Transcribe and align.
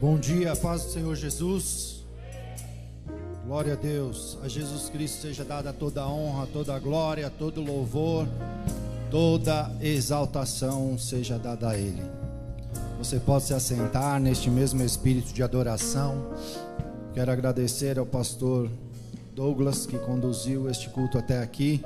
Bom 0.00 0.18
dia, 0.18 0.56
paz 0.56 0.84
do 0.84 0.90
Senhor 0.92 1.14
Jesus. 1.14 2.02
Glória 3.46 3.74
a 3.74 3.76
Deus. 3.76 4.38
A 4.42 4.48
Jesus 4.48 4.88
Cristo 4.88 5.20
seja 5.20 5.44
dada 5.44 5.74
toda 5.74 6.00
a 6.00 6.08
honra, 6.08 6.46
toda 6.46 6.74
a 6.74 6.78
glória, 6.78 7.28
todo 7.28 7.60
louvor, 7.60 8.26
toda 9.10 9.70
exaltação 9.80 10.96
seja 10.96 11.38
dada 11.38 11.68
a 11.68 11.76
Ele. 11.76 12.02
Você 12.96 13.20
pode 13.20 13.44
se 13.44 13.52
assentar 13.52 14.18
neste 14.18 14.48
mesmo 14.48 14.82
espírito 14.82 15.34
de 15.34 15.42
adoração. 15.42 16.30
Quero 17.12 17.32
agradecer 17.32 17.98
ao 17.98 18.06
pastor 18.06 18.70
Douglas 19.34 19.84
que 19.84 19.98
conduziu 19.98 20.70
este 20.70 20.88
culto 20.90 21.18
até 21.18 21.42
aqui, 21.42 21.84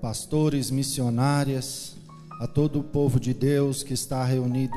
pastores, 0.00 0.72
missionárias, 0.72 1.94
a 2.40 2.48
todo 2.48 2.80
o 2.80 2.82
povo 2.82 3.20
de 3.20 3.32
Deus 3.32 3.84
que 3.84 3.94
está 3.94 4.24
reunido 4.24 4.76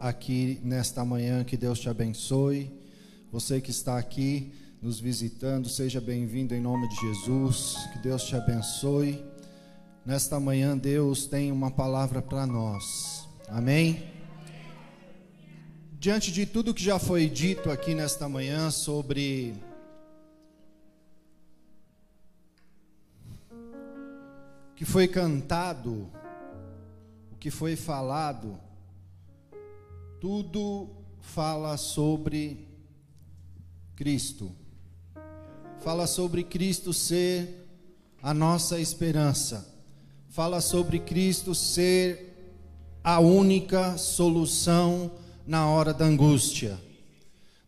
aqui 0.00 0.60
nesta 0.64 1.04
manhã. 1.04 1.44
Que 1.44 1.56
Deus 1.56 1.78
te 1.78 1.88
abençoe. 1.88 2.70
Você 3.30 3.60
que 3.60 3.70
está 3.70 3.96
aqui 3.96 4.52
nos 4.82 4.98
visitando, 4.98 5.68
seja 5.68 6.00
bem-vindo 6.00 6.52
em 6.52 6.60
nome 6.60 6.88
de 6.88 6.96
Jesus. 6.96 7.76
Que 7.92 8.00
Deus 8.00 8.24
te 8.24 8.34
abençoe. 8.34 9.24
Nesta 10.04 10.40
manhã, 10.40 10.76
Deus 10.76 11.26
tem 11.26 11.52
uma 11.52 11.70
palavra 11.70 12.20
para 12.20 12.44
nós. 12.44 13.28
Amém? 13.48 14.17
Diante 16.00 16.30
de 16.30 16.46
tudo 16.46 16.72
que 16.72 16.80
já 16.80 16.96
foi 16.96 17.28
dito 17.28 17.72
aqui 17.72 17.92
nesta 17.92 18.28
manhã 18.28 18.70
sobre 18.70 19.52
o 23.50 24.74
que 24.76 24.84
foi 24.84 25.08
cantado, 25.08 26.08
o 27.32 27.36
que 27.40 27.50
foi 27.50 27.74
falado, 27.74 28.60
tudo 30.20 30.88
fala 31.20 31.76
sobre 31.76 32.64
Cristo. 33.96 34.52
Fala 35.80 36.06
sobre 36.06 36.44
Cristo 36.44 36.92
ser 36.92 37.66
a 38.22 38.32
nossa 38.32 38.78
esperança. 38.78 39.68
Fala 40.28 40.60
sobre 40.60 41.00
Cristo 41.00 41.56
ser 41.56 42.54
a 43.02 43.18
única 43.18 43.98
solução 43.98 45.10
na 45.48 45.66
hora 45.66 45.92
da 45.94 46.04
angústia. 46.04 46.78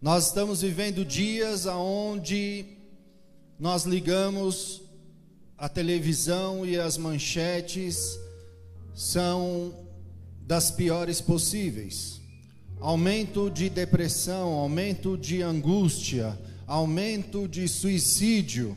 Nós 0.01 0.27
estamos 0.27 0.61
vivendo 0.61 1.05
dias 1.05 1.67
aonde 1.67 2.67
nós 3.59 3.85
ligamos 3.85 4.83
a 5.59 5.69
televisão 5.69 6.65
e 6.65 6.79
as 6.79 6.97
manchetes 6.97 8.21
são 8.95 9.75
das 10.47 10.71
piores 10.71 11.21
possíveis 11.21 12.21
aumento 12.81 13.51
de 13.51 13.69
depressão, 13.69 14.55
aumento 14.55 15.17
de 15.17 15.43
angústia, 15.43 16.39
aumento 16.67 17.47
de 17.47 17.69
suicídio. 17.69 18.77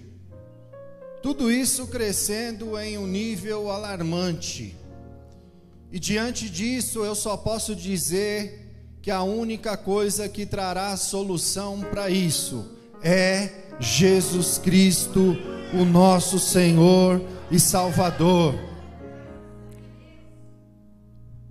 Tudo 1.22 1.50
isso 1.50 1.88
crescendo 1.88 2.78
em 2.78 2.98
um 2.98 3.08
nível 3.08 3.72
alarmante. 3.72 4.76
E 5.90 5.98
diante 6.00 6.50
disso, 6.50 7.06
eu 7.06 7.16
só 7.16 7.38
posso 7.38 7.74
dizer 7.76 8.63
que 9.04 9.12
a 9.12 9.22
única 9.22 9.78
coisa 9.78 10.28
que 10.28 10.48
trará 10.48 10.98
solução 10.98 11.82
para 11.82 12.10
isso 12.10 12.72
é 13.04 13.68
Jesus 13.80 14.58
Cristo, 14.58 15.38
o 15.80 15.86
nosso 15.86 16.40
Senhor 16.40 17.22
e 17.52 17.60
Salvador. 17.60 18.56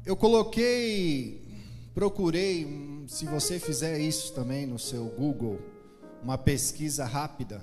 Eu 0.04 0.16
coloquei 0.16 1.42
Procurei, 1.94 3.04
se 3.06 3.26
você 3.26 3.58
fizer 3.60 4.00
isso 4.00 4.32
também 4.32 4.64
no 4.64 4.78
seu 4.78 5.04
Google, 5.04 5.60
uma 6.22 6.38
pesquisa 6.38 7.04
rápida 7.04 7.62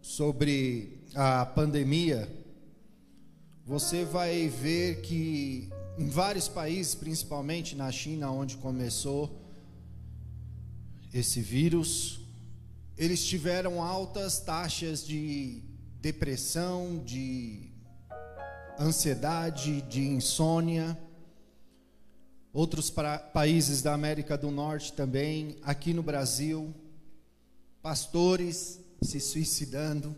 sobre 0.00 1.04
a 1.14 1.44
pandemia, 1.44 2.26
você 3.62 4.06
vai 4.06 4.48
ver 4.48 5.02
que 5.02 5.68
em 5.98 6.08
vários 6.08 6.48
países, 6.48 6.94
principalmente 6.94 7.74
na 7.74 7.90
China, 7.90 8.30
onde 8.30 8.56
começou 8.56 9.40
esse 11.12 11.40
vírus, 11.40 12.20
eles 12.96 13.24
tiveram 13.24 13.82
altas 13.82 14.38
taxas 14.38 15.06
de 15.06 15.62
depressão, 16.00 17.02
de 17.04 17.70
ansiedade, 18.78 19.82
de 19.82 20.06
insônia 20.06 20.98
outros 22.56 22.90
países 23.34 23.82
da 23.82 23.92
América 23.92 24.38
do 24.38 24.50
Norte 24.50 24.90
também, 24.94 25.58
aqui 25.62 25.92
no 25.92 26.02
Brasil, 26.02 26.74
pastores 27.82 28.80
se 29.02 29.20
suicidando. 29.20 30.16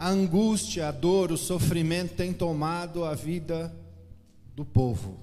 A 0.00 0.08
angústia, 0.08 0.88
a 0.88 0.90
dor, 0.90 1.30
o 1.30 1.36
sofrimento 1.36 2.14
tem 2.14 2.32
tomado 2.32 3.04
a 3.04 3.14
vida 3.14 3.70
do 4.56 4.64
povo. 4.64 5.20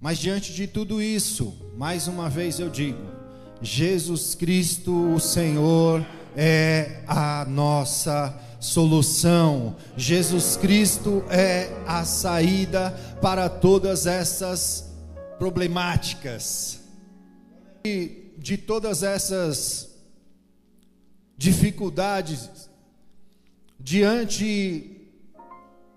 Mas 0.00 0.18
diante 0.18 0.52
de 0.52 0.66
tudo 0.66 1.00
isso, 1.00 1.56
mais 1.76 2.08
uma 2.08 2.28
vez 2.28 2.58
eu 2.58 2.68
digo: 2.68 2.98
Jesus 3.62 4.34
Cristo, 4.34 5.14
o 5.14 5.20
Senhor, 5.20 6.04
é 6.36 7.04
a 7.06 7.44
nossa 7.44 8.36
solução. 8.58 9.76
Jesus 9.96 10.56
Cristo 10.56 11.22
é 11.30 11.70
a 11.86 12.04
saída 12.04 12.90
para 13.22 13.48
todas 13.48 14.08
essas 14.08 14.92
problemáticas. 15.38 16.80
E 17.84 18.32
de 18.36 18.56
todas 18.56 19.04
essas 19.04 19.88
dificuldades, 21.36 22.67
diante 23.78 25.08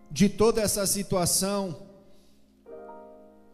de 0.10 0.30
toda 0.30 0.62
essa 0.62 0.86
situação, 0.86 1.88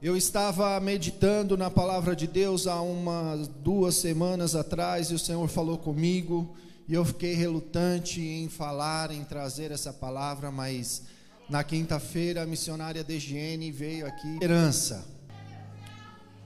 eu 0.02 0.16
estava 0.16 0.80
meditando 0.80 1.58
na 1.58 1.72
palavra 1.72 2.16
de 2.16 2.28
Deus 2.28 2.68
há 2.68 2.82
umas 2.82 3.48
duas 3.48 3.96
semanas 3.96 4.56
atrás 4.56 5.10
e 5.10 5.14
o 5.14 5.20
Senhor 5.20 5.48
falou 5.48 5.78
comigo 5.78 6.56
e 6.88 6.94
eu 6.94 7.04
fiquei 7.04 7.34
relutante 7.34 8.22
em 8.22 8.48
falar, 8.48 9.12
em 9.12 9.24
trazer 9.24 9.72
essa 9.72 9.92
palavra, 9.92 10.52
mas 10.52 11.04
na 11.50 11.64
quinta-feira 11.64 12.44
a 12.44 12.46
missionária 12.46 13.04
Degiene 13.04 13.72
veio 13.72 14.06
aqui. 14.06 14.34
Esperança. 14.34 15.06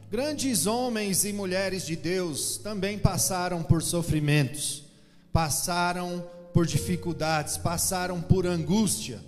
Grandes 0.10 0.66
homens 0.66 1.24
e 1.26 1.32
mulheres 1.32 1.86
de 1.86 1.96
Deus 1.96 2.58
também 2.58 3.00
passaram 3.00 3.64
por 3.64 3.82
sofrimentos, 3.82 4.84
passaram 5.32 6.24
por 6.54 6.66
dificuldades, 6.66 7.58
passaram 7.58 8.22
por 8.22 8.46
angústia. 8.46 9.20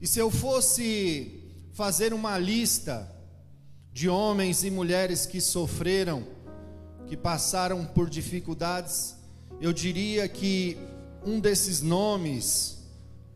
E 0.00 0.06
se 0.06 0.18
eu 0.18 0.30
fosse 0.30 1.40
fazer 1.72 2.12
uma 2.12 2.38
lista 2.38 3.10
de 3.92 4.08
homens 4.08 4.64
e 4.64 4.70
mulheres 4.70 5.26
que 5.26 5.40
sofreram, 5.40 6.26
que 7.06 7.16
passaram 7.16 7.84
por 7.84 8.08
dificuldades, 8.08 9.16
eu 9.60 9.72
diria 9.72 10.28
que 10.28 10.76
um 11.24 11.38
desses 11.38 11.82
nomes, 11.82 12.78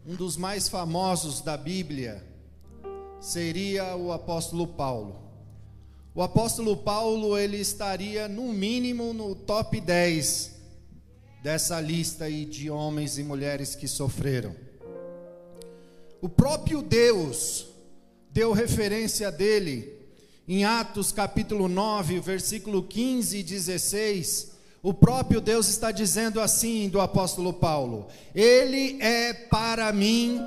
um 0.06 0.14
dos 0.14 0.36
mais 0.36 0.68
famosos 0.68 1.40
da 1.40 1.56
Bíblia, 1.56 2.24
seria 3.20 3.96
o 3.96 4.12
apóstolo 4.12 4.66
Paulo. 4.66 5.22
O 6.14 6.22
apóstolo 6.22 6.76
Paulo, 6.76 7.36
ele 7.36 7.58
estaria 7.58 8.26
no 8.26 8.52
mínimo 8.52 9.12
no 9.12 9.34
top 9.34 9.80
10 9.80 10.55
dessa 11.46 11.80
lista 11.80 12.24
aí 12.24 12.44
de 12.44 12.68
homens 12.68 13.18
e 13.18 13.22
mulheres 13.22 13.76
que 13.76 13.86
sofreram. 13.86 14.52
O 16.20 16.28
próprio 16.28 16.82
Deus 16.82 17.68
deu 18.32 18.50
referência 18.50 19.30
dele 19.30 19.92
em 20.48 20.64
Atos 20.64 21.12
capítulo 21.12 21.68
9, 21.68 22.18
versículo 22.18 22.82
15 22.82 23.38
e 23.38 23.42
16, 23.44 24.54
o 24.82 24.92
próprio 24.92 25.40
Deus 25.40 25.68
está 25.68 25.92
dizendo 25.92 26.40
assim 26.40 26.88
do 26.88 27.00
apóstolo 27.00 27.52
Paulo: 27.52 28.08
Ele 28.34 29.00
é 29.00 29.32
para 29.32 29.92
mim 29.92 30.44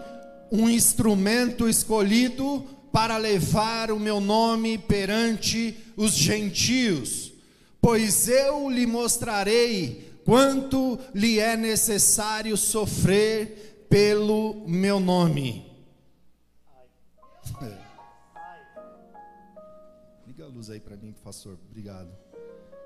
um 0.51 0.69
instrumento 0.69 1.69
escolhido 1.69 2.65
para 2.91 3.15
levar 3.15 3.89
o 3.89 3.97
meu 3.97 4.19
nome 4.19 4.77
perante 4.77 5.77
os 5.95 6.11
gentios, 6.11 7.31
pois 7.79 8.27
eu 8.27 8.69
lhe 8.69 8.85
mostrarei 8.85 10.08
quanto 10.29 10.99
lhe 11.11 11.39
é 11.39 11.57
necessário 11.57 12.55
sofrer 12.55 13.87
pelo 13.89 14.63
meu 14.67 14.99
nome. 14.99 15.65
Liga 20.27 20.45
a 20.45 20.47
luz 20.47 20.69
aí 20.69 20.79
para 20.79 20.95
mim, 20.97 21.15
pastor. 21.23 21.57
Obrigado. 21.71 22.15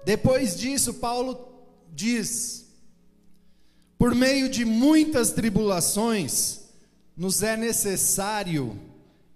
Depois 0.06 0.57
disso, 0.57 0.94
Paulo 0.94 1.66
diz: 1.92 2.66
Por 3.98 4.16
meio 4.16 4.48
de 4.48 4.63
muitas 4.63 5.34
tribulações, 5.34 6.62
nos 7.13 7.44
é 7.44 7.57
necessário 7.57 8.80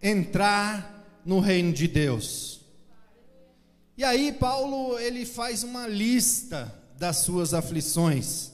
entrar 0.01 1.21
no 1.25 1.41
reino 1.41 1.73
de 1.73 1.89
Deus. 1.89 2.61
E 3.97 4.03
aí 4.05 4.31
Paulo 4.31 4.97
ele 4.97 5.25
faz 5.25 5.61
uma 5.61 5.85
lista 5.89 6.86
das 6.97 7.17
suas 7.17 7.53
aflições. 7.53 8.51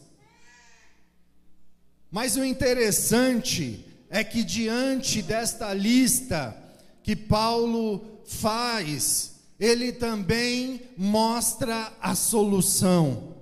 Mas 2.12 2.36
o 2.36 2.44
interessante 2.44 3.86
é 4.10 4.24
que 4.24 4.44
diante 4.44 5.22
desta 5.22 5.74
lista 5.74 6.56
que 7.02 7.16
Paulo 7.16 8.22
faz, 8.26 9.34
ele 9.60 9.92
também 9.92 10.82
mostra 10.96 11.92
a 12.00 12.14
solução. 12.14 13.34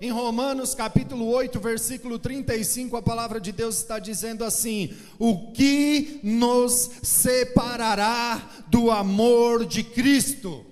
Em 0.00 0.10
Romanos 0.10 0.74
capítulo 0.74 1.26
8, 1.26 1.58
versículo 1.58 2.18
35, 2.18 2.96
a 2.96 3.02
palavra 3.02 3.40
de 3.40 3.50
Deus 3.52 3.78
está 3.78 3.98
dizendo 3.98 4.44
assim: 4.44 4.94
O 5.18 5.52
que 5.52 6.20
nos 6.22 6.90
separará 7.02 8.64
do 8.68 8.90
amor 8.90 9.64
de 9.64 9.82
Cristo? 9.82 10.64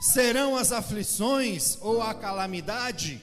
Serão 0.00 0.56
as 0.56 0.72
aflições 0.72 1.78
ou 1.80 2.02
a 2.02 2.14
calamidade? 2.14 3.20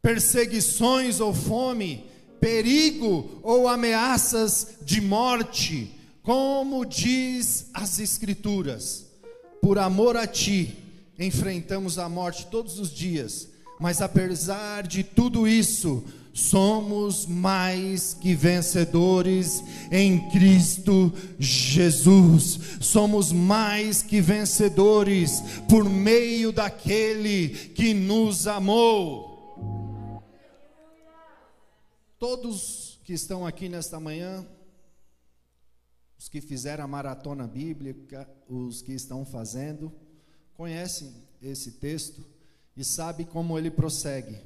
Perseguições 0.00 1.20
ou 1.20 1.34
fome? 1.34 2.06
Perigo 2.40 3.40
ou 3.42 3.68
ameaças 3.68 4.78
de 4.82 5.00
morte? 5.00 5.94
Como 6.22 6.84
diz 6.84 7.68
as 7.74 7.98
Escrituras, 7.98 9.06
por 9.60 9.78
amor 9.78 10.16
a 10.16 10.26
Ti, 10.26 10.78
enfrentamos 11.18 11.98
a 11.98 12.08
morte 12.08 12.46
todos 12.46 12.78
os 12.78 12.90
dias 12.90 13.50
mas 13.80 14.02
apesar 14.02 14.86
de 14.86 15.02
tudo 15.02 15.48
isso, 15.48 16.04
somos 16.32 17.26
mais 17.26 18.14
que 18.14 18.34
vencedores 18.34 19.62
em 19.90 20.28
Cristo 20.30 21.12
Jesus. 21.38 22.78
Somos 22.80 23.32
mais 23.32 24.02
que 24.02 24.20
vencedores 24.20 25.42
por 25.68 25.84
meio 25.88 26.52
daquele 26.52 27.48
que 27.48 27.92
nos 27.92 28.46
amou. 28.46 30.22
Todos 32.18 33.00
que 33.04 33.12
estão 33.12 33.46
aqui 33.46 33.68
nesta 33.68 33.98
manhã, 33.98 34.46
os 36.18 36.28
que 36.28 36.40
fizeram 36.40 36.84
a 36.84 36.88
maratona 36.88 37.46
bíblica, 37.46 38.28
os 38.46 38.82
que 38.82 38.92
estão 38.92 39.24
fazendo, 39.24 39.90
conhecem 40.54 41.12
esse 41.40 41.72
texto 41.72 42.22
e 42.76 42.84
sabe 42.84 43.24
como 43.24 43.58
ele 43.58 43.70
prossegue. 43.70 44.38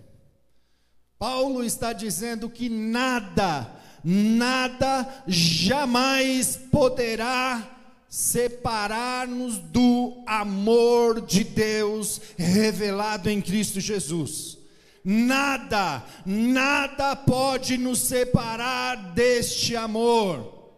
Paulo 1.25 1.65
está 1.65 1.95
dizendo 1.95 2.51
que 2.51 2.69
nada, 2.69 3.75
nada 4.05 5.25
jamais 5.27 6.55
poderá 6.71 7.97
separar-nos 8.11 9.57
do 9.57 10.23
amor 10.27 11.23
de 11.23 11.43
Deus 11.43 12.21
revelado 12.37 13.31
em 13.31 13.41
Cristo 13.41 13.81
Jesus. 13.81 14.59
Nada, 15.03 16.05
nada 16.27 17.17
pode 17.17 17.79
nos 17.79 18.01
separar 18.01 19.15
deste 19.15 19.75
amor. 19.75 20.75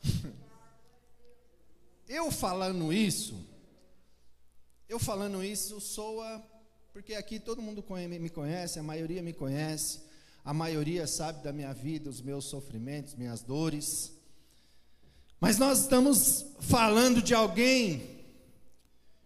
Eu 2.06 2.30
falando 2.30 2.92
isso, 2.92 3.34
eu 4.88 5.00
falando 5.00 5.42
isso 5.42 5.80
soa, 5.80 6.40
porque 6.94 7.14
aqui 7.16 7.40
todo 7.40 7.60
mundo 7.60 7.84
me 8.08 8.30
conhece, 8.30 8.78
a 8.78 8.82
maioria 8.82 9.20
me 9.20 9.32
conhece, 9.32 9.98
a 10.44 10.54
maioria 10.54 11.08
sabe 11.08 11.42
da 11.42 11.52
minha 11.52 11.74
vida, 11.74 12.08
os 12.08 12.22
meus 12.22 12.44
sofrimentos, 12.44 13.16
minhas 13.16 13.42
dores. 13.42 14.12
Mas 15.40 15.58
nós 15.58 15.80
estamos 15.80 16.46
falando 16.60 17.20
de 17.20 17.34
alguém 17.34 18.22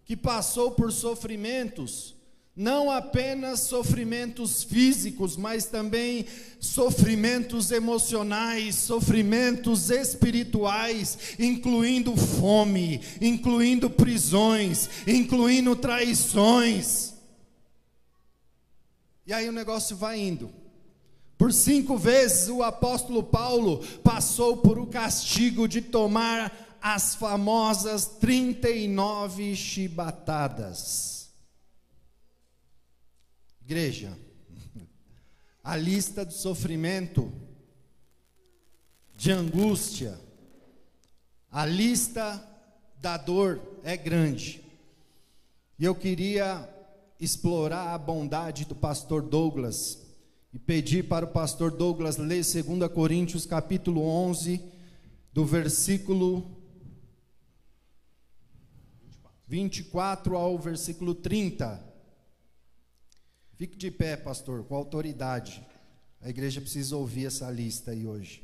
que 0.06 0.16
passou 0.16 0.70
por 0.70 0.90
sofrimentos 0.90 2.16
não 2.56 2.90
apenas 2.90 3.60
sofrimentos 3.60 4.64
físicos, 4.64 5.36
mas 5.36 5.66
também 5.66 6.24
sofrimentos 6.58 7.70
emocionais, 7.70 8.76
sofrimentos 8.76 9.90
espirituais, 9.90 11.36
incluindo 11.38 12.16
fome, 12.16 13.00
incluindo 13.20 13.88
prisões, 13.90 14.88
incluindo 15.06 15.76
traições. 15.76 17.17
E 19.28 19.32
aí 19.34 19.46
o 19.46 19.52
negócio 19.52 19.94
vai 19.94 20.18
indo. 20.18 20.50
Por 21.36 21.52
cinco 21.52 21.98
vezes 21.98 22.48
o 22.48 22.62
apóstolo 22.62 23.22
Paulo 23.22 23.86
passou 23.98 24.56
por 24.56 24.78
o 24.78 24.86
castigo 24.86 25.68
de 25.68 25.82
tomar 25.82 26.78
as 26.80 27.14
famosas 27.14 28.06
39 28.06 29.54
chibatadas. 29.54 31.28
Igreja, 33.60 34.16
a 35.62 35.76
lista 35.76 36.24
do 36.24 36.32
sofrimento, 36.32 37.30
de 39.14 39.30
angústia, 39.30 40.18
a 41.52 41.66
lista 41.66 42.42
da 42.96 43.18
dor 43.18 43.60
é 43.84 43.94
grande. 43.94 44.64
E 45.78 45.84
eu 45.84 45.94
queria 45.94 46.77
explorar 47.18 47.94
a 47.94 47.98
bondade 47.98 48.64
do 48.64 48.74
pastor 48.74 49.22
Douglas 49.22 50.06
e 50.52 50.58
pedir 50.58 51.08
para 51.08 51.26
o 51.26 51.30
pastor 51.30 51.70
Douglas 51.70 52.16
ler 52.16 52.42
2 52.44 52.64
Coríntios 52.94 53.44
capítulo 53.44 54.02
11, 54.02 54.60
do 55.32 55.44
versículo 55.44 56.58
24 59.46 60.36
ao 60.36 60.58
versículo 60.58 61.14
30. 61.14 61.86
Fique 63.56 63.76
de 63.76 63.90
pé, 63.90 64.16
pastor, 64.16 64.62
com 64.64 64.76
autoridade. 64.76 65.66
A 66.20 66.28
igreja 66.28 66.60
precisa 66.60 66.96
ouvir 66.96 67.26
essa 67.26 67.50
lista 67.50 67.90
aí 67.90 68.06
hoje. 68.06 68.42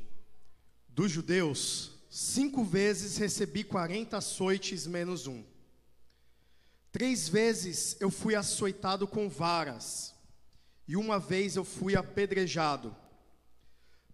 Dos 0.89 1.11
judeus, 1.11 1.91
cinco 2.09 2.63
vezes 2.63 3.17
recebi 3.17 3.63
quarenta 3.63 4.17
açoites 4.17 4.87
menos 4.87 5.27
um. 5.27 5.43
Três 6.95 7.27
vezes 7.27 7.97
eu 7.99 8.09
fui 8.09 8.35
açoitado 8.35 9.05
com 9.05 9.27
varas, 9.27 10.15
e 10.87 10.95
uma 10.95 11.19
vez 11.19 11.57
eu 11.57 11.65
fui 11.65 11.93
apedrejado. 11.93 12.95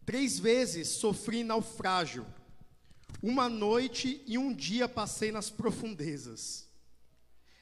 Três 0.04 0.40
vezes 0.40 0.88
sofri 0.88 1.44
naufrágio. 1.44 2.26
Uma 3.22 3.48
noite 3.48 4.24
e 4.26 4.36
um 4.36 4.52
dia 4.52 4.90
passei 4.90 5.32
nas 5.32 5.48
profundezas. 5.48 6.68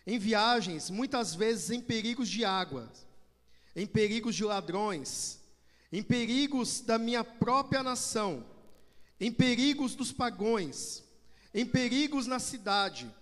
Em 0.08 0.18
viagens, 0.18 0.90
muitas 0.90 1.36
vezes 1.36 1.70
em 1.70 1.82
perigos 1.82 2.30
de 2.30 2.46
água 2.46 2.90
em 3.76 3.86
perigos 3.86 4.38
de 4.38 4.46
ladrões, 4.46 5.38
em 5.92 6.02
perigos 6.02 6.80
da 6.80 6.98
minha 6.98 7.26
própria 7.26 7.84
nação, 7.84 8.46
em 9.20 9.34
perigos 9.34 9.96
dos 9.96 10.14
pagões, 10.14 11.04
em 11.54 11.66
perigos 11.66 12.26
na 12.26 12.40
cidade, 12.40 13.14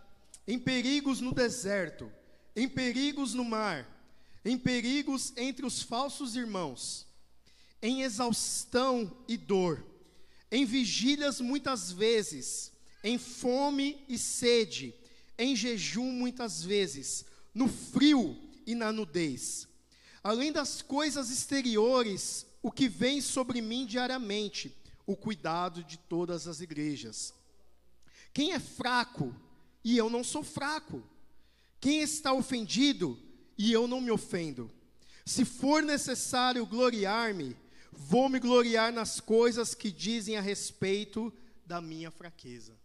em 0.47 0.57
perigos 0.57 1.19
no 1.19 1.33
deserto, 1.33 2.11
em 2.55 2.67
perigos 2.67 3.33
no 3.33 3.43
mar, 3.43 3.87
em 4.45 4.57
perigos 4.57 5.33
entre 5.35 5.65
os 5.65 5.81
falsos 5.81 6.35
irmãos, 6.35 7.05
em 7.81 8.01
exaustão 8.01 9.15
e 9.27 9.35
dor, 9.35 9.85
em 10.51 10.65
vigílias 10.65 11.41
muitas 11.41 11.91
vezes, 11.91 12.71
em 13.03 13.17
fome 13.17 14.03
e 14.07 14.17
sede, 14.17 14.95
em 15.37 15.55
jejum 15.55 16.11
muitas 16.11 16.63
vezes, 16.63 17.25
no 17.53 17.67
frio 17.67 18.37
e 18.65 18.73
na 18.73 18.91
nudez 18.91 19.67
Além 20.27 20.51
das 20.51 20.81
coisas 20.81 21.29
exteriores, 21.29 22.45
o 22.61 22.69
que 22.69 22.89
vem 22.89 23.21
sobre 23.21 23.61
mim 23.61 23.85
diariamente, 23.85 24.75
o 25.05 25.15
cuidado 25.15 25.85
de 25.85 25.97
todas 25.97 26.49
as 26.49 26.59
igrejas. 26.59 27.33
Quem 28.33 28.51
é 28.51 28.59
fraco 28.59 29.33
e 29.87 29.97
eu 29.97 30.09
não 30.09 30.21
sou 30.21 30.43
fraco? 30.43 31.01
Quem 31.79 32.01
está 32.01 32.33
ofendido 32.33 33.17
e 33.57 33.71
eu 33.71 33.87
não 33.87 34.01
me 34.01 34.11
ofendo? 34.11 34.69
Se 35.25 35.45
for 35.45 35.81
necessário 35.81 36.65
gloriar-me, 36.65 37.55
vou 37.93 38.27
me 38.27 38.37
gloriar 38.37 38.91
nas 38.91 39.21
coisas 39.21 39.73
que 39.73 39.89
dizem 39.89 40.35
a 40.35 40.41
respeito 40.41 41.33
da 41.65 41.79
minha 41.79 42.11
fraqueza. 42.11 42.77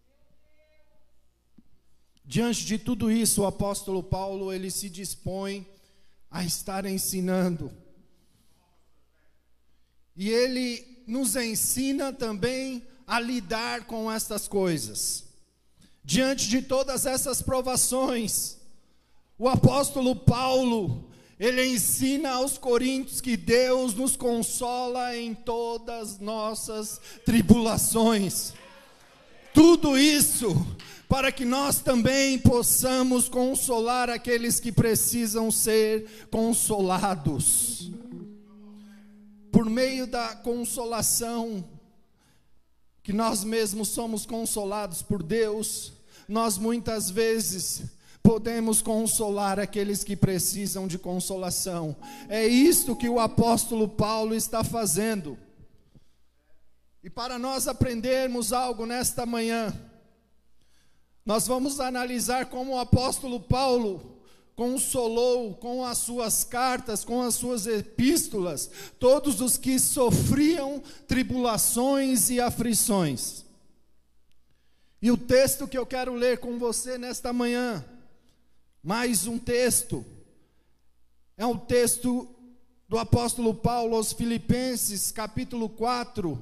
Diante 2.24 2.64
de 2.64 2.78
tudo 2.78 3.10
isso, 3.10 3.42
o 3.42 3.46
apóstolo 3.46 4.00
Paulo 4.00 4.52
ele 4.52 4.70
se 4.70 4.88
dispõe 4.88 5.66
a 6.30 6.44
estar 6.44 6.86
ensinando. 6.86 7.72
E 10.14 10.30
ele 10.30 11.02
nos 11.04 11.34
ensina 11.34 12.12
também 12.12 12.86
a 13.04 13.18
lidar 13.18 13.86
com 13.86 14.10
estas 14.10 14.46
coisas. 14.46 15.31
Diante 16.04 16.48
de 16.48 16.62
todas 16.62 17.06
essas 17.06 17.40
provações, 17.40 18.56
o 19.38 19.48
apóstolo 19.48 20.14
Paulo, 20.16 21.08
ele 21.38 21.64
ensina 21.66 22.30
aos 22.30 22.58
coríntios 22.58 23.20
que 23.20 23.36
Deus 23.36 23.94
nos 23.94 24.16
consola 24.16 25.16
em 25.16 25.34
todas 25.34 26.18
nossas 26.18 27.00
tribulações. 27.24 28.52
Tudo 29.52 29.98
isso 29.98 30.54
para 31.08 31.30
que 31.30 31.44
nós 31.44 31.80
também 31.80 32.38
possamos 32.38 33.28
consolar 33.28 34.08
aqueles 34.08 34.58
que 34.58 34.72
precisam 34.72 35.50
ser 35.50 36.26
consolados. 36.30 37.90
Por 39.50 39.68
meio 39.68 40.06
da 40.06 40.34
consolação, 40.36 41.62
que 43.02 43.12
nós 43.12 43.42
mesmos 43.42 43.88
somos 43.88 44.24
consolados 44.24 45.02
por 45.02 45.22
Deus, 45.22 45.92
nós 46.28 46.56
muitas 46.56 47.10
vezes 47.10 47.82
podemos 48.22 48.80
consolar 48.80 49.58
aqueles 49.58 50.04
que 50.04 50.16
precisam 50.16 50.86
de 50.86 50.98
consolação. 50.98 51.96
É 52.28 52.46
isto 52.46 52.94
que 52.94 53.08
o 53.08 53.18
apóstolo 53.18 53.88
Paulo 53.88 54.34
está 54.34 54.62
fazendo. 54.62 55.36
E 57.02 57.10
para 57.10 57.38
nós 57.38 57.66
aprendermos 57.66 58.52
algo 58.52 58.86
nesta 58.86 59.26
manhã, 59.26 59.74
nós 61.26 61.46
vamos 61.46 61.80
analisar 61.80 62.46
como 62.46 62.72
o 62.72 62.78
apóstolo 62.78 63.40
Paulo 63.40 64.11
consolou 64.54 65.54
com 65.54 65.84
as 65.84 65.98
suas 65.98 66.44
cartas, 66.44 67.04
com 67.04 67.22
as 67.22 67.34
suas 67.34 67.66
epístolas, 67.66 68.70
todos 68.98 69.40
os 69.40 69.56
que 69.56 69.78
sofriam 69.78 70.82
tribulações 71.06 72.30
e 72.30 72.40
aflições. 72.40 73.44
E 75.00 75.10
o 75.10 75.16
texto 75.16 75.66
que 75.66 75.76
eu 75.76 75.86
quero 75.86 76.14
ler 76.14 76.38
com 76.38 76.58
você 76.58 76.96
nesta 76.96 77.32
manhã, 77.32 77.84
mais 78.82 79.26
um 79.26 79.38
texto, 79.38 80.04
é 81.36 81.46
um 81.46 81.56
texto 81.56 82.28
do 82.88 82.98
apóstolo 82.98 83.54
Paulo 83.54 83.96
aos 83.96 84.12
Filipenses, 84.12 85.10
capítulo 85.10 85.68
4, 85.68 86.40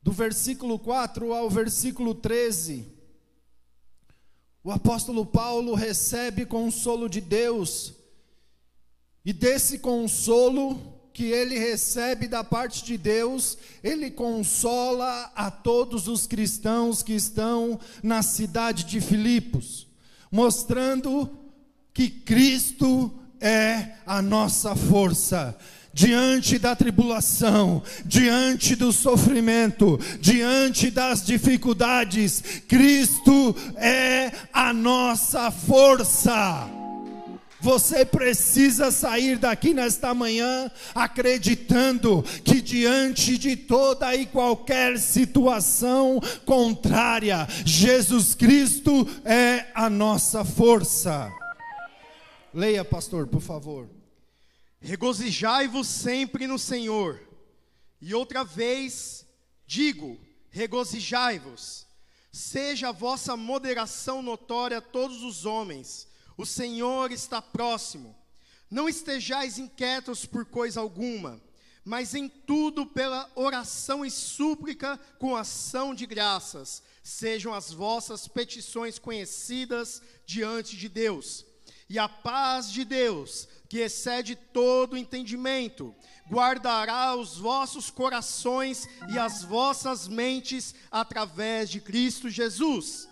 do 0.00 0.12
versículo 0.12 0.78
4 0.78 1.34
ao 1.34 1.50
versículo 1.50 2.14
13. 2.14 2.95
O 4.66 4.72
apóstolo 4.72 5.24
Paulo 5.24 5.74
recebe 5.74 6.44
consolo 6.44 7.08
de 7.08 7.20
Deus, 7.20 7.94
e 9.24 9.32
desse 9.32 9.78
consolo 9.78 10.76
que 11.14 11.26
ele 11.26 11.56
recebe 11.56 12.26
da 12.26 12.42
parte 12.42 12.84
de 12.84 12.98
Deus, 12.98 13.56
ele 13.80 14.10
consola 14.10 15.30
a 15.36 15.52
todos 15.52 16.08
os 16.08 16.26
cristãos 16.26 17.00
que 17.00 17.12
estão 17.12 17.78
na 18.02 18.24
cidade 18.24 18.82
de 18.82 19.00
Filipos, 19.00 19.86
mostrando 20.32 21.30
que 21.94 22.10
Cristo 22.10 23.16
é 23.40 23.92
a 24.04 24.20
nossa 24.20 24.74
força, 24.74 25.56
diante 25.96 26.58
da 26.58 26.76
tribulação, 26.76 27.82
diante 28.04 28.76
do 28.76 28.92
sofrimento, 28.92 29.98
diante 30.20 30.90
das 30.90 31.24
dificuldades, 31.24 32.42
Cristo 32.68 33.56
é 33.76 34.30
a 34.52 34.74
nossa 34.74 35.50
força. 35.50 36.68
Você 37.62 38.04
precisa 38.04 38.90
sair 38.90 39.38
daqui 39.38 39.72
nesta 39.72 40.12
manhã 40.12 40.70
acreditando 40.94 42.22
que 42.44 42.60
diante 42.60 43.38
de 43.38 43.56
toda 43.56 44.14
e 44.14 44.26
qualquer 44.26 44.98
situação 44.98 46.20
contrária, 46.44 47.48
Jesus 47.64 48.34
Cristo 48.34 49.08
é 49.24 49.64
a 49.74 49.88
nossa 49.88 50.44
força. 50.44 51.32
Leia, 52.52 52.84
pastor, 52.84 53.26
por 53.26 53.40
favor. 53.40 53.95
Regozijai-vos 54.86 55.88
sempre 55.88 56.46
no 56.46 56.60
Senhor. 56.60 57.20
E 58.00 58.14
outra 58.14 58.44
vez 58.44 59.26
digo: 59.66 60.16
regozijai-vos. 60.48 61.84
Seja 62.30 62.90
a 62.90 62.92
vossa 62.92 63.36
moderação 63.36 64.22
notória 64.22 64.78
a 64.78 64.80
todos 64.80 65.24
os 65.24 65.44
homens. 65.44 66.06
O 66.36 66.46
Senhor 66.46 67.10
está 67.10 67.42
próximo. 67.42 68.16
Não 68.70 68.88
estejais 68.88 69.58
inquietos 69.58 70.24
por 70.24 70.44
coisa 70.44 70.78
alguma, 70.78 71.42
mas 71.84 72.14
em 72.14 72.28
tudo 72.28 72.86
pela 72.86 73.28
oração 73.34 74.04
e 74.04 74.10
súplica 74.10 75.00
com 75.18 75.34
ação 75.34 75.96
de 75.96 76.06
graças, 76.06 76.80
sejam 77.02 77.52
as 77.52 77.72
vossas 77.72 78.28
petições 78.28 79.00
conhecidas 79.00 80.00
diante 80.24 80.76
de 80.76 80.88
Deus. 80.88 81.44
E 81.88 81.98
a 81.98 82.08
paz 82.08 82.70
de 82.70 82.84
Deus, 82.84 83.48
que 83.76 83.82
excede 83.82 84.34
todo 84.34 84.96
entendimento, 84.96 85.94
guardará 86.30 87.14
os 87.14 87.36
vossos 87.36 87.90
corações 87.90 88.88
e 89.06 89.18
as 89.18 89.42
vossas 89.42 90.08
mentes 90.08 90.74
através 90.90 91.68
de 91.68 91.78
Cristo 91.78 92.30
Jesus. 92.30 93.06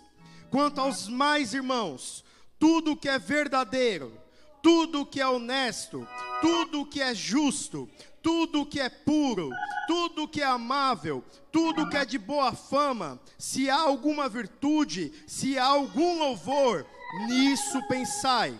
Quanto 0.49 0.81
aos 0.81 1.07
mais 1.07 1.53
irmãos, 1.53 2.25
tudo 2.57 2.97
que 2.97 3.07
é 3.07 3.19
verdadeiro, 3.19 4.19
tudo 4.63 5.05
que 5.05 5.21
é 5.21 5.27
honesto, 5.27 6.07
tudo 6.41 6.83
que 6.83 6.99
é 6.99 7.13
justo, 7.13 7.87
tudo 8.23 8.65
que 8.65 8.79
é 8.79 8.89
puro, 8.89 9.51
tudo 9.85 10.27
que 10.27 10.41
é 10.41 10.47
amável, 10.47 11.23
tudo 11.51 11.87
que 11.87 11.97
é 11.97 12.03
de 12.03 12.17
boa 12.17 12.53
fama, 12.53 13.21
se 13.37 13.69
há 13.69 13.81
alguma 13.81 14.27
virtude, 14.27 15.13
se 15.27 15.59
há 15.59 15.65
algum 15.65 16.17
louvor, 16.17 16.87
nisso 17.27 17.87
pensai. 17.87 18.59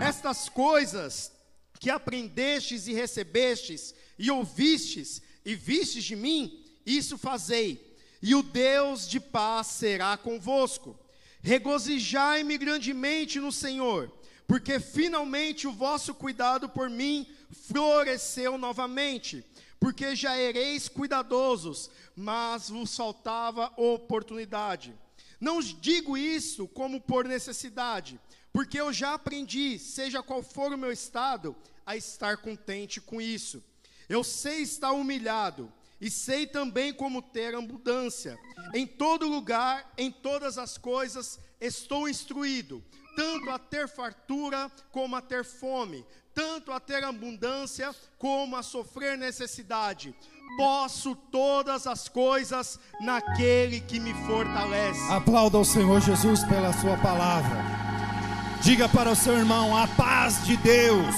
Estas 0.00 0.48
coisas 0.48 1.39
que 1.80 1.88
aprendestes 1.88 2.86
e 2.86 2.92
recebestes, 2.92 3.94
e 4.18 4.30
ouvistes 4.30 5.22
e 5.44 5.54
vistes 5.54 6.04
de 6.04 6.14
mim, 6.14 6.62
isso 6.84 7.16
fazei, 7.16 7.96
e 8.22 8.34
o 8.34 8.42
Deus 8.42 9.08
de 9.08 9.18
paz 9.18 9.68
será 9.68 10.14
convosco. 10.18 10.96
Regozijai-me 11.40 12.58
grandemente 12.58 13.40
no 13.40 13.50
Senhor, 13.50 14.12
porque 14.46 14.78
finalmente 14.78 15.66
o 15.66 15.72
vosso 15.72 16.14
cuidado 16.14 16.68
por 16.68 16.90
mim 16.90 17.26
floresceu 17.50 18.58
novamente, 18.58 19.42
porque 19.80 20.14
já 20.14 20.38
ereis 20.38 20.86
cuidadosos, 20.86 21.90
mas 22.14 22.68
vos 22.68 22.94
faltava 22.94 23.72
oportunidade. 23.78 24.94
Não 25.40 25.60
digo 25.60 26.18
isso 26.18 26.68
como 26.68 27.00
por 27.00 27.24
necessidade, 27.24 28.20
porque 28.52 28.80
eu 28.80 28.92
já 28.92 29.14
aprendi, 29.14 29.78
seja 29.78 30.22
qual 30.22 30.42
for 30.42 30.72
o 30.72 30.78
meu 30.78 30.90
estado, 30.90 31.54
a 31.86 31.96
estar 31.96 32.36
contente 32.38 33.00
com 33.00 33.20
isso. 33.20 33.62
Eu 34.08 34.24
sei 34.24 34.62
estar 34.62 34.92
humilhado 34.92 35.72
e 36.00 36.10
sei 36.10 36.46
também 36.46 36.92
como 36.92 37.22
ter 37.22 37.54
abundância. 37.54 38.38
Em 38.74 38.86
todo 38.86 39.28
lugar, 39.28 39.92
em 39.96 40.10
todas 40.10 40.58
as 40.58 40.78
coisas, 40.78 41.38
estou 41.60 42.08
instruído, 42.08 42.82
tanto 43.14 43.50
a 43.50 43.58
ter 43.58 43.88
fartura 43.88 44.70
como 44.90 45.14
a 45.14 45.20
ter 45.20 45.44
fome, 45.44 46.04
tanto 46.34 46.72
a 46.72 46.80
ter 46.80 47.04
abundância 47.04 47.94
como 48.18 48.56
a 48.56 48.62
sofrer 48.62 49.18
necessidade. 49.18 50.14
Posso 50.56 51.14
todas 51.14 51.86
as 51.86 52.08
coisas 52.08 52.80
naquele 53.00 53.80
que 53.80 54.00
me 54.00 54.12
fortalece. 54.26 55.00
Aplauda 55.12 55.58
o 55.58 55.64
Senhor 55.64 56.00
Jesus 56.00 56.42
pela 56.44 56.72
sua 56.72 56.96
palavra. 56.96 57.89
Diga 58.62 58.88
para 58.88 59.10
o 59.10 59.16
seu 59.16 59.38
irmão: 59.38 59.76
a 59.76 59.88
paz 59.88 60.44
de 60.44 60.56
Deus. 60.58 61.14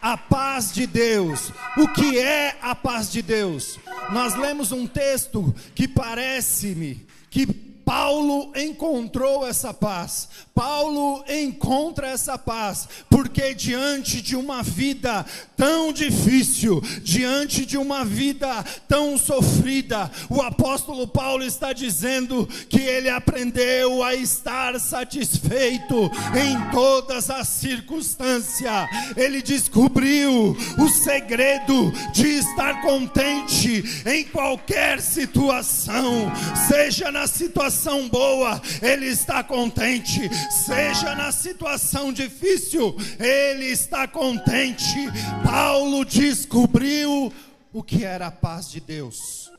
A 0.00 0.16
paz 0.16 0.72
de 0.72 0.86
Deus. 0.86 1.52
O 1.76 1.88
que 1.88 2.18
é 2.18 2.56
a 2.62 2.74
paz 2.74 3.10
de 3.10 3.20
Deus? 3.20 3.78
Nós 4.10 4.34
lemos 4.34 4.72
um 4.72 4.86
texto 4.86 5.54
que 5.74 5.86
parece-me 5.86 7.06
que 7.30 7.46
Paulo 7.84 8.50
encontrou 8.56 9.46
essa 9.46 9.74
paz. 9.74 10.28
Paulo 10.54 11.22
encontra 11.28 12.08
essa 12.08 12.38
paz, 12.38 12.88
porque 13.10 13.54
diante 13.54 14.22
de 14.22 14.36
uma 14.36 14.62
vida 14.62 15.26
tão 15.56 15.92
difícil, 15.92 16.80
diante 17.02 17.66
de 17.66 17.76
uma 17.76 18.04
vida 18.04 18.64
tão 18.88 19.18
sofrida, 19.18 20.10
o 20.30 20.40
apóstolo 20.40 21.06
Paulo 21.08 21.44
está 21.44 21.72
dizendo 21.72 22.48
que 22.68 22.80
ele 22.80 23.10
aprendeu 23.10 24.02
a 24.02 24.14
estar 24.14 24.78
satisfeito 24.78 26.10
em 26.34 26.70
todas 26.70 27.28
as 27.30 27.48
circunstâncias. 27.48 28.88
Ele 29.16 29.42
descobriu 29.42 30.56
o 30.78 30.88
segredo 30.88 31.92
de 32.12 32.28
estar 32.28 32.80
contente 32.80 33.84
em 34.06 34.24
qualquer 34.24 35.00
situação, 35.00 36.32
seja 36.68 37.10
na 37.10 37.26
situação 37.26 37.73
boa, 38.08 38.60
ele 38.82 39.06
está 39.06 39.42
contente 39.42 40.28
seja 40.50 41.14
na 41.14 41.32
situação 41.32 42.12
difícil, 42.12 42.96
ele 43.18 43.66
está 43.66 44.06
contente. 44.06 44.96
Paulo 45.44 46.04
descobriu 46.04 47.32
o 47.72 47.82
que 47.82 48.04
era 48.04 48.28
a 48.28 48.32
paz 48.32 48.70
de 48.70 48.80
Deus. 48.80 49.50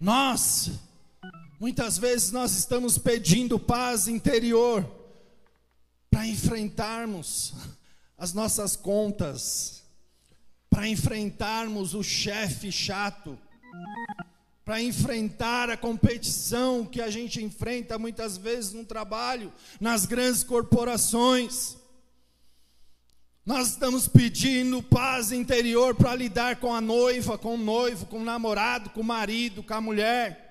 Nós 0.00 0.70
Muitas 1.64 1.96
vezes 1.96 2.30
nós 2.30 2.52
estamos 2.52 2.98
pedindo 2.98 3.58
paz 3.58 4.06
interior 4.06 4.84
para 6.10 6.26
enfrentarmos 6.26 7.54
as 8.18 8.34
nossas 8.34 8.76
contas, 8.76 9.82
para 10.68 10.86
enfrentarmos 10.86 11.94
o 11.94 12.02
chefe 12.02 12.70
chato, 12.70 13.38
para 14.64 14.82
enfrentar 14.82 15.68
a 15.68 15.76
competição 15.76 16.86
que 16.86 17.00
a 17.00 17.10
gente 17.10 17.42
enfrenta 17.42 17.98
muitas 17.98 18.38
vezes 18.38 18.72
no 18.72 18.84
trabalho, 18.84 19.52
nas 19.78 20.06
grandes 20.06 20.42
corporações. 20.42 21.76
Nós 23.44 23.68
estamos 23.68 24.08
pedindo 24.08 24.82
paz 24.82 25.30
interior 25.30 25.94
para 25.94 26.14
lidar 26.14 26.56
com 26.56 26.74
a 26.74 26.80
noiva, 26.80 27.36
com 27.36 27.56
o 27.56 27.58
noivo, 27.58 28.06
com 28.06 28.20
o 28.20 28.24
namorado, 28.24 28.88
com 28.88 29.02
o 29.02 29.04
marido, 29.04 29.62
com 29.62 29.74
a 29.74 29.80
mulher. 29.82 30.43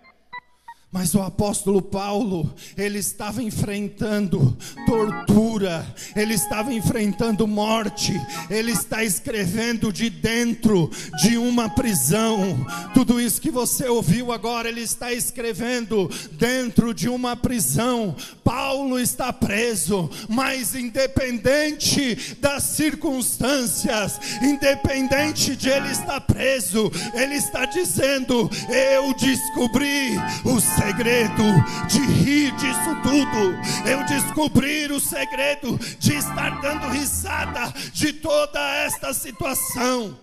Mas 0.94 1.16
o 1.16 1.22
apóstolo 1.24 1.82
Paulo, 1.82 2.54
ele 2.78 3.00
estava 3.00 3.42
enfrentando 3.42 4.56
tortura, 4.86 5.84
ele 6.16 6.36
estava 6.36 6.72
enfrentando 6.72 7.48
morte, 7.48 8.14
ele 8.48 8.74
está 8.74 9.04
escrevendo 9.04 9.92
de 9.92 10.08
dentro 10.12 10.92
de 11.20 11.36
uma 11.36 11.68
prisão. 11.68 12.64
Tudo 12.94 13.20
isso 13.20 13.42
que 13.42 13.50
você 13.50 13.88
ouviu 13.88 14.32
agora, 14.32 14.70
ele 14.70 14.82
está 14.82 15.12
escrevendo 15.12 16.08
dentro 16.34 16.94
de 16.94 17.10
uma 17.10 17.36
prisão. 17.36 18.16
Paulo 18.44 19.00
está 19.00 19.34
preso, 19.34 20.08
mas 20.30 20.76
independente 20.76 22.36
das 22.40 22.62
circunstâncias, 22.66 24.20
independente 24.44 25.56
de 25.56 25.70
ele 25.70 25.90
estar 25.90 26.22
preso, 26.22 26.92
ele 27.16 27.34
está 27.34 27.66
dizendo: 27.66 28.48
Eu 28.70 29.12
descobri 29.16 30.12
o 30.46 30.62
segredo 30.84 31.44
de 31.88 32.00
rir 32.00 32.52
disso 32.58 32.94
tudo, 33.02 33.90
eu 33.90 34.04
descobrir 34.06 34.92
o 34.92 35.00
segredo 35.00 35.78
de 35.98 36.14
estar 36.16 36.60
dando 36.60 36.88
risada 36.90 37.72
de 37.94 38.12
toda 38.12 38.60
esta 38.76 39.14
situação. 39.14 40.20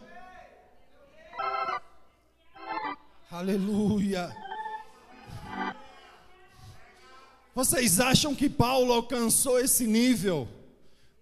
Aleluia. 3.31 4.37
Vocês 7.55 7.99
acham 7.99 8.35
que 8.35 8.51
Paulo 8.51 8.93
alcançou 8.93 9.59
esse 9.59 9.87
nível? 9.87 10.47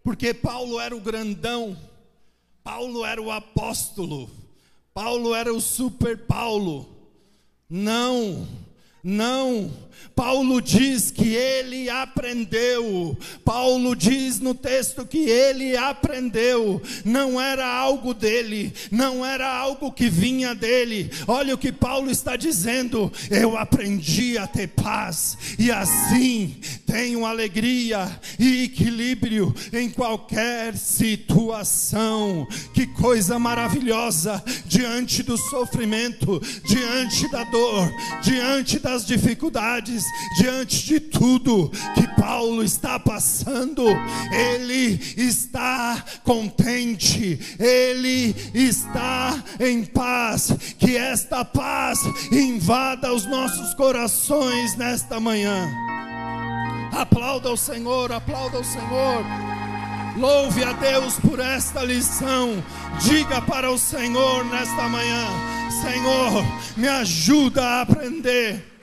Porque 0.03 0.35
Paulo 0.35 0.81
era 0.81 0.97
o 0.97 1.01
grandão, 1.01 1.79
Paulo 2.65 3.05
era 3.05 3.23
o 3.23 3.31
apóstolo, 3.31 4.29
Paulo 4.93 5.33
era 5.33 5.53
o 5.53 5.61
super 5.61 6.27
Paulo. 6.27 6.89
Não. 7.71 8.68
Não, 9.03 9.71
Paulo 10.19 10.61
diz 10.61 11.13
que 11.13 11.29
ele 11.29 11.89
aprendeu. 11.89 13.17
Paulo 13.45 13.95
diz 13.95 14.41
no 14.41 14.53
texto 14.53 15.07
que 15.07 15.19
ele 15.19 15.77
aprendeu. 15.77 16.83
Não 17.05 17.41
era 17.41 17.65
algo 17.65 18.13
dele, 18.13 18.73
não 18.91 19.25
era 19.25 19.49
algo 19.49 19.93
que 19.93 20.11
vinha 20.11 20.57
dele. 20.57 21.09
Olha 21.25 21.55
o 21.55 21.59
que 21.59 21.71
Paulo 21.71 22.11
está 22.11 22.35
dizendo: 22.35 23.13
eu 23.31 23.57
aprendi 23.57 24.37
a 24.37 24.45
ter 24.49 24.67
paz 24.67 25.39
e 25.57 25.71
assim 25.71 26.57
tenho 26.85 27.25
alegria 27.25 28.11
e 28.41 28.65
equilíbrio 28.65 29.55
em 29.73 29.89
qualquer 29.89 30.77
situação. 30.77 32.45
Que 32.75 32.89
coisa 32.89 33.39
maravilhosa 33.39 34.43
diante 34.67 35.23
do 35.23 35.37
sofrimento, 35.37 36.43
diante 36.67 37.31
da 37.31 37.45
dor, 37.45 37.89
diante 38.21 38.81
das 38.89 39.05
dificuldades 39.05 40.03
diante 40.39 40.87
de 40.87 40.99
tudo 40.99 41.71
que 41.95 42.09
Paulo 42.19 42.65
está 42.65 42.99
passando, 42.99 43.85
ele 44.33 44.99
está 45.15 46.03
contente, 46.25 47.39
ele 47.59 48.35
está 48.55 49.45
em 49.61 49.85
paz. 49.85 50.53
Que 50.79 50.97
esta 50.97 51.45
paz 51.45 51.99
invada 52.33 53.13
os 53.13 53.27
nossos 53.27 53.75
corações 53.75 54.75
nesta 54.77 55.21
manhã. 55.21 55.69
Aplauda 56.91 57.53
o 57.53 57.57
Senhor, 57.59 58.11
aplauda 58.11 58.59
o 58.59 58.65
Senhor. 58.65 59.23
Louve 60.17 60.65
a 60.65 60.73
Deus 60.73 61.21
por 61.21 61.39
esta 61.41 61.85
lição. 61.85 62.65
Diga 63.03 63.43
para 63.43 63.71
o 63.71 63.79
Senhor 63.79 64.47
nesta 64.47 64.89
manhã: 64.89 65.27
Senhor, 65.83 66.43
me 66.75 66.89
ajuda 66.89 67.63
a 67.63 67.81
aprender 67.83 68.78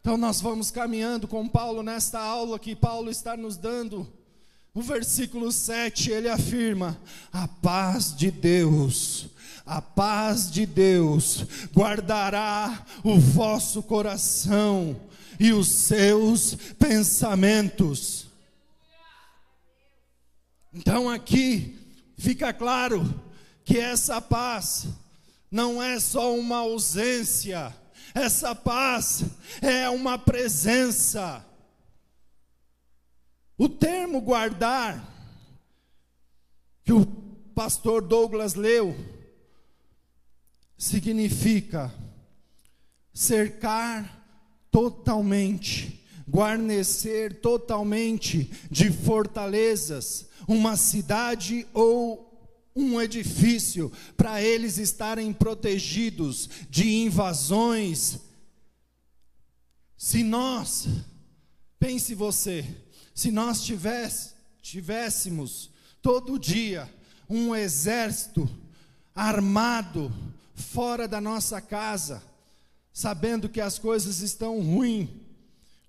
Então 0.00 0.16
nós 0.16 0.40
vamos 0.40 0.70
caminhando 0.70 1.28
com 1.28 1.46
Paulo 1.46 1.82
nesta 1.82 2.18
aula 2.18 2.58
que 2.58 2.74
Paulo 2.74 3.10
está 3.10 3.36
nos 3.36 3.56
dando. 3.56 4.10
No 4.74 4.82
versículo 4.82 5.52
7 5.52 6.10
ele 6.10 6.28
afirma: 6.28 6.98
A 7.32 7.46
paz 7.46 8.16
de 8.16 8.30
Deus, 8.30 9.26
a 9.66 9.82
paz 9.82 10.50
de 10.50 10.64
Deus 10.64 11.44
guardará 11.74 12.86
o 13.04 13.18
vosso 13.18 13.82
coração 13.82 14.98
e 15.38 15.52
os 15.52 15.68
seus 15.68 16.54
pensamentos. 16.78 18.26
Então 20.72 21.10
aqui 21.10 21.78
fica 22.16 22.52
claro 22.52 23.22
que 23.64 23.76
essa 23.76 24.20
paz 24.20 24.86
não 25.50 25.82
é 25.82 25.98
só 25.98 26.34
uma 26.34 26.58
ausência, 26.58 27.74
essa 28.14 28.54
paz 28.54 29.24
é 29.60 29.88
uma 29.88 30.18
presença. 30.18 31.44
O 33.56 33.68
termo 33.68 34.20
guardar, 34.20 35.06
que 36.82 36.92
o 36.92 37.04
pastor 37.54 38.02
Douglas 38.02 38.54
leu, 38.54 38.96
significa 40.78 41.92
cercar 43.12 44.18
totalmente, 44.70 46.02
guarnecer 46.26 47.40
totalmente 47.40 48.50
de 48.70 48.90
fortalezas 48.90 50.28
uma 50.48 50.76
cidade 50.76 51.66
ou 51.74 52.29
um 52.74 53.00
edifício 53.00 53.90
para 54.16 54.42
eles 54.42 54.78
estarem 54.78 55.32
protegidos 55.32 56.48
de 56.68 56.88
invasões. 56.88 58.18
Se 59.96 60.22
nós, 60.22 60.88
pense 61.78 62.14
você, 62.14 62.64
se 63.14 63.30
nós 63.30 63.62
tivesse, 63.62 64.34
tivéssemos 64.62 65.70
todo 66.00 66.38
dia 66.38 66.88
um 67.28 67.54
exército 67.54 68.48
armado 69.14 70.12
fora 70.54 71.06
da 71.06 71.20
nossa 71.20 71.60
casa, 71.60 72.22
sabendo 72.92 73.48
que 73.48 73.60
as 73.60 73.78
coisas 73.78 74.20
estão 74.20 74.60
ruins, 74.60 75.08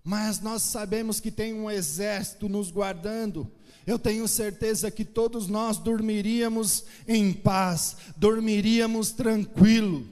mas 0.04 0.40
nós 0.40 0.64
sabemos 0.64 1.20
que 1.20 1.32
tem 1.32 1.54
um 1.54 1.70
exército 1.70 2.50
nos 2.50 2.72
guardando, 2.72 3.50
eu 3.92 4.00
tenho 4.00 4.28
certeza 4.28 4.90
que 4.90 5.04
todos 5.04 5.48
nós 5.48 5.78
dormiríamos 5.78 6.86
em 7.08 7.34
paz, 7.34 7.98
dormiríamos 8.16 9.12
tranquilo. 9.12 10.08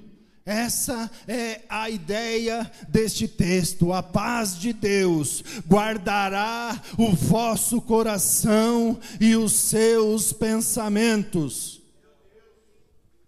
Essa 0.46 1.10
é 1.28 1.62
a 1.70 1.89
ideia 1.89 2.70
deste 2.88 3.28
texto. 3.28 3.94
A 3.94 4.02
paz 4.02 4.58
de 4.58 4.74
Deus 4.74 5.44
guardará 5.68 6.82
o 6.98 7.12
vosso 7.13 7.80
coração 7.82 9.00
e 9.20 9.36
os 9.36 9.54
seus 9.54 10.34
pensamentos. 10.34 11.80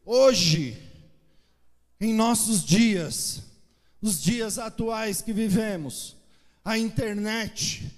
Hoje, 0.04 0.76
em 2.00 2.14
nossos 2.14 2.66
dias, 2.66 3.44
os 4.02 4.22
dias 4.22 4.58
atuais 4.58 5.22
que 5.22 5.32
vivemos, 5.32 6.16
a 6.66 6.78
internet, 6.78 7.90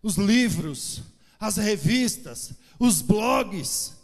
os 0.00 0.16
livros, 0.16 1.02
as 1.38 1.56
revistas, 1.56 2.52
os 2.78 3.00
blogs, 3.00 3.94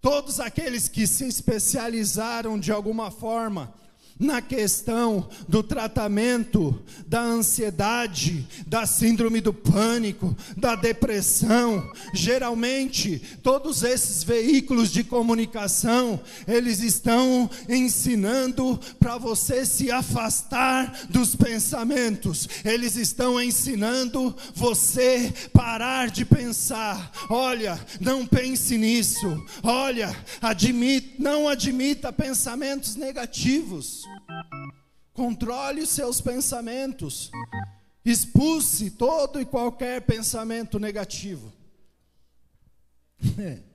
todos 0.00 0.40
aqueles 0.40 0.88
que 0.88 1.06
se 1.06 1.26
especializaram 1.26 2.58
de 2.58 2.72
alguma 2.72 3.10
forma 3.10 3.72
na 4.20 4.42
questão 4.42 5.26
do 5.48 5.62
tratamento 5.62 6.78
da 7.06 7.22
ansiedade, 7.22 8.46
da 8.66 8.84
síndrome 8.84 9.40
do 9.40 9.54
pânico, 9.54 10.36
da 10.58 10.76
depressão. 10.76 11.90
Geralmente, 12.12 13.22
todos 13.42 13.82
esses 13.82 14.22
veículos 14.22 14.92
de 14.92 15.02
comunicação, 15.02 16.20
eles 16.46 16.80
estão 16.80 17.48
ensinando 17.66 18.78
para 18.98 19.16
você 19.16 19.64
se 19.64 19.90
afastar 19.90 21.06
dos 21.08 21.34
pensamentos. 21.34 22.46
Eles 22.62 22.96
estão 22.96 23.40
ensinando 23.40 24.36
você 24.54 25.32
parar 25.50 26.10
de 26.10 26.26
pensar. 26.26 27.10
Olha, 27.30 27.80
não 27.98 28.26
pense 28.26 28.76
nisso. 28.76 29.42
Olha, 29.62 30.14
admit, 30.42 31.14
não 31.18 31.48
admita 31.48 32.12
pensamentos 32.12 32.96
negativos. 32.96 34.09
Controle 35.12 35.82
os 35.82 35.90
seus 35.90 36.20
pensamentos. 36.20 37.30
Expulse 38.04 38.90
todo 38.90 39.40
e 39.40 39.44
qualquer 39.44 40.02
pensamento 40.02 40.78
negativo. 40.78 41.52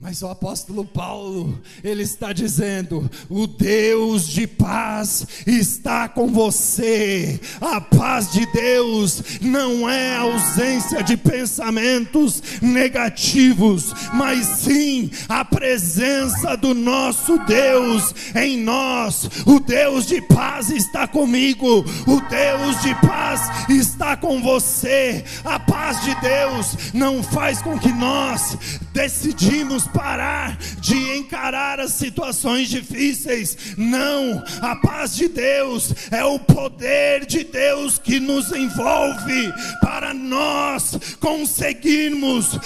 Mas 0.00 0.22
o 0.22 0.28
apóstolo 0.28 0.84
Paulo, 0.84 1.62
ele 1.82 2.02
está 2.02 2.32
dizendo: 2.32 3.08
o 3.30 3.46
Deus 3.46 4.26
de 4.26 4.44
paz 4.44 5.24
está 5.46 6.08
com 6.08 6.26
você. 6.26 7.40
A 7.60 7.80
paz 7.80 8.32
de 8.32 8.44
Deus 8.52 9.22
não 9.40 9.88
é 9.88 10.16
ausência 10.16 11.02
de 11.02 11.16
pensamentos 11.16 12.42
negativos, 12.60 13.94
mas 14.12 14.44
sim 14.58 15.10
a 15.28 15.44
presença 15.44 16.56
do 16.56 16.74
nosso 16.74 17.38
Deus 17.46 18.12
em 18.34 18.58
nós. 18.58 19.30
O 19.46 19.60
Deus 19.60 20.06
de 20.06 20.20
paz 20.20 20.70
está 20.70 21.06
comigo, 21.06 21.84
o 22.06 22.20
Deus 22.28 22.82
de 22.82 22.94
paz 23.06 23.70
está 23.70 24.16
com 24.16 24.42
você. 24.42 25.24
A 25.44 25.58
paz 25.60 26.02
de 26.02 26.14
Deus 26.20 26.92
não 26.92 27.22
faz 27.22 27.62
com 27.62 27.78
que 27.78 27.92
nós 27.92 28.58
decidimos 28.92 29.83
parar 29.88 30.56
de 30.80 31.16
encarar 31.16 31.80
as 31.80 31.92
situações 31.92 32.68
difíceis. 32.68 33.76
Não, 33.76 34.42
a 34.60 34.76
paz 34.76 35.14
de 35.14 35.28
Deus 35.28 35.92
é 36.10 36.24
o 36.24 36.38
poder 36.38 37.26
de 37.26 37.44
Deus 37.44 37.98
que 37.98 38.20
nos 38.20 38.52
envolve 38.52 39.52
para 39.80 40.12
nós 40.12 41.16
conseguirmos 41.20 42.58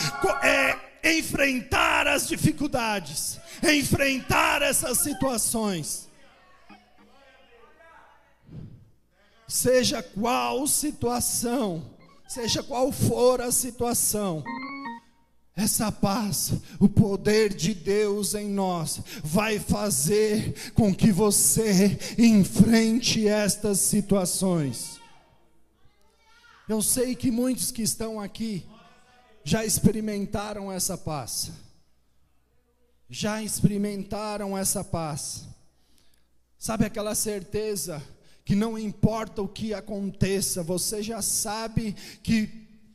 é, 0.43 0.77
enfrentar 1.17 2.07
as 2.07 2.27
dificuldades, 2.27 3.39
enfrentar 3.63 4.63
essas 4.63 4.99
situações. 4.99 6.09
Seja 9.47 10.03
qual 10.03 10.67
situação, 10.67 11.83
seja 12.29 12.63
qual 12.63 12.93
for 12.93 13.41
a 13.41 13.51
situação, 13.51 14.45
essa 15.59 15.91
paz, 15.91 16.53
o 16.79 16.89
poder 16.89 17.53
de 17.53 17.75
Deus 17.75 18.33
em 18.35 18.49
nós, 18.49 19.01
vai 19.25 19.59
fazer 19.59 20.73
com 20.73 20.95
que 20.95 21.11
você 21.11 21.99
enfrente 22.17 23.27
estas 23.27 23.81
situações. 23.81 25.01
Eu 26.69 26.81
sei 26.81 27.17
que 27.17 27.33
muitos 27.33 27.73
que 27.73 27.83
estão 27.83 28.21
aqui 28.21 28.65
já 29.43 29.65
experimentaram 29.65 30.71
essa 30.71 30.97
paz, 30.97 31.51
já 33.11 33.43
experimentaram 33.43 34.57
essa 34.57 34.85
paz. 34.85 35.49
Sabe 36.57 36.85
aquela 36.85 37.17
certeza 37.17 38.01
que 38.45 38.55
não 38.55 38.79
importa 38.79 39.43
o 39.43 39.49
que 39.49 39.75
aconteça, 39.75 40.63
você 40.63 41.03
já 41.03 41.21
sabe 41.21 41.97
que 42.23 42.49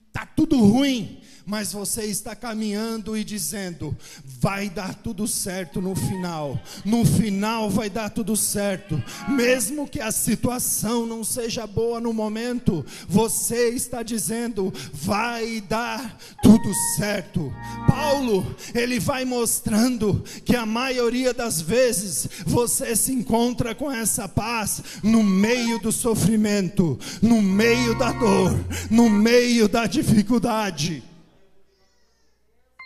está 0.07 0.25
tudo 0.25 0.59
ruim, 0.59 1.19
mas 1.45 1.73
você 1.73 2.03
está 2.05 2.35
caminhando 2.35 3.17
e 3.17 3.23
dizendo: 3.23 3.95
vai 4.39 4.69
dar 4.69 4.95
tudo 4.95 5.27
certo 5.27 5.81
no 5.81 5.95
final, 5.95 6.59
no 6.85 7.05
final 7.05 7.69
vai 7.69 7.89
dar 7.89 8.09
tudo 8.09 8.35
certo, 8.35 9.01
mesmo 9.27 9.87
que 9.87 9.99
a 9.99 10.11
situação 10.11 11.05
não 11.05 11.23
seja 11.23 11.67
boa 11.67 11.99
no 11.99 12.13
momento, 12.13 12.85
você 13.07 13.69
está 13.69 14.03
dizendo: 14.03 14.73
vai 14.93 15.61
dar 15.61 16.17
tudo 16.41 16.71
certo. 16.97 17.53
Paulo, 17.87 18.55
ele 18.73 18.99
vai 18.99 19.25
mostrando 19.25 20.23
que 20.45 20.55
a 20.55 20.65
maioria 20.65 21.33
das 21.33 21.61
vezes 21.61 22.27
você 22.45 22.95
se 22.95 23.11
encontra 23.11 23.75
com 23.75 23.91
essa 23.91 24.27
paz 24.27 24.81
no 25.03 25.23
meio 25.23 25.79
do 25.79 25.91
sofrimento, 25.91 26.99
no 27.21 27.41
meio 27.41 27.97
da 27.97 28.11
dor, 28.11 28.57
no 28.89 29.09
meio 29.09 29.67
da 29.67 29.85
dificuldade. 29.85 31.03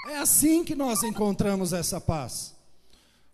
É 0.08 0.18
assim 0.20 0.64
que 0.64 0.74
nós 0.74 1.04
encontramos 1.04 1.74
essa 1.74 2.00
paz. 2.00 2.56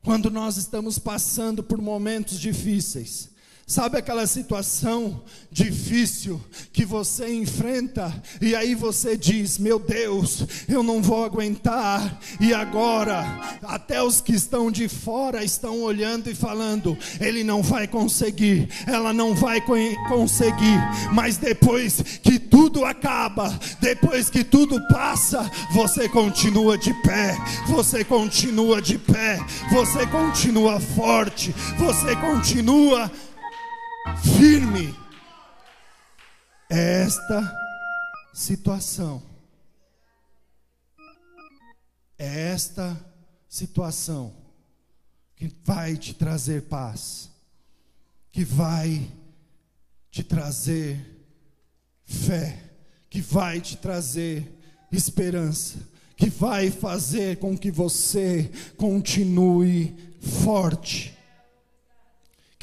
Quando 0.03 0.31
nós 0.31 0.57
estamos 0.57 0.97
passando 0.97 1.63
por 1.63 1.79
momentos 1.79 2.39
difíceis, 2.39 3.29
Sabe 3.65 3.97
aquela 3.97 4.27
situação 4.27 5.23
difícil 5.49 6.41
que 6.73 6.83
você 6.83 7.33
enfrenta 7.33 8.13
e 8.41 8.53
aí 8.53 8.75
você 8.75 9.15
diz: 9.15 9.57
Meu 9.57 9.79
Deus, 9.79 10.45
eu 10.67 10.83
não 10.83 11.01
vou 11.01 11.23
aguentar. 11.23 12.19
E 12.41 12.53
agora, 12.53 13.23
até 13.63 14.03
os 14.03 14.19
que 14.19 14.33
estão 14.33 14.69
de 14.69 14.89
fora 14.89 15.45
estão 15.45 15.81
olhando 15.81 16.29
e 16.29 16.35
falando: 16.35 16.97
Ele 17.21 17.41
não 17.41 17.63
vai 17.63 17.87
conseguir, 17.87 18.67
ela 18.85 19.13
não 19.13 19.33
vai 19.33 19.61
conseguir. 19.61 20.77
Mas 21.13 21.37
depois 21.37 22.01
que 22.21 22.37
tudo 22.37 22.83
acaba, 22.83 23.57
depois 23.79 24.29
que 24.29 24.43
tudo 24.43 24.85
passa, 24.89 25.49
você 25.71 26.09
continua 26.09 26.77
de 26.77 26.93
pé, 27.01 27.37
você 27.65 28.03
continua 28.03 28.81
de 28.81 28.97
pé, 28.97 29.39
você 29.71 30.05
continua 30.05 30.81
forte, 30.81 31.55
você 31.77 32.13
continua 32.17 33.09
firme. 34.37 34.95
É 36.69 37.03
esta 37.03 37.55
situação. 38.33 39.21
É 42.17 42.51
esta 42.51 42.97
situação 43.49 44.33
que 45.35 45.53
vai 45.63 45.97
te 45.97 46.13
trazer 46.13 46.63
paz, 46.63 47.29
que 48.31 48.45
vai 48.45 49.11
te 50.09 50.23
trazer 50.23 50.99
fé, 52.05 52.59
que 53.09 53.21
vai 53.21 53.59
te 53.59 53.77
trazer 53.77 54.51
esperança, 54.91 55.77
que 56.15 56.29
vai 56.29 56.71
fazer 56.71 57.37
com 57.37 57.57
que 57.57 57.71
você 57.71 58.49
continue 58.77 59.95
forte. 60.43 61.12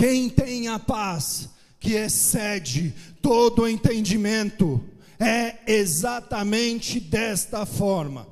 Quem 0.00 0.30
tem 0.30 0.66
a 0.66 0.78
paz 0.78 1.50
que 1.78 1.92
excede 1.92 2.94
todo 3.20 3.68
entendimento 3.68 4.82
é 5.18 5.58
exatamente 5.70 6.98
desta 6.98 7.66
forma. 7.66 8.26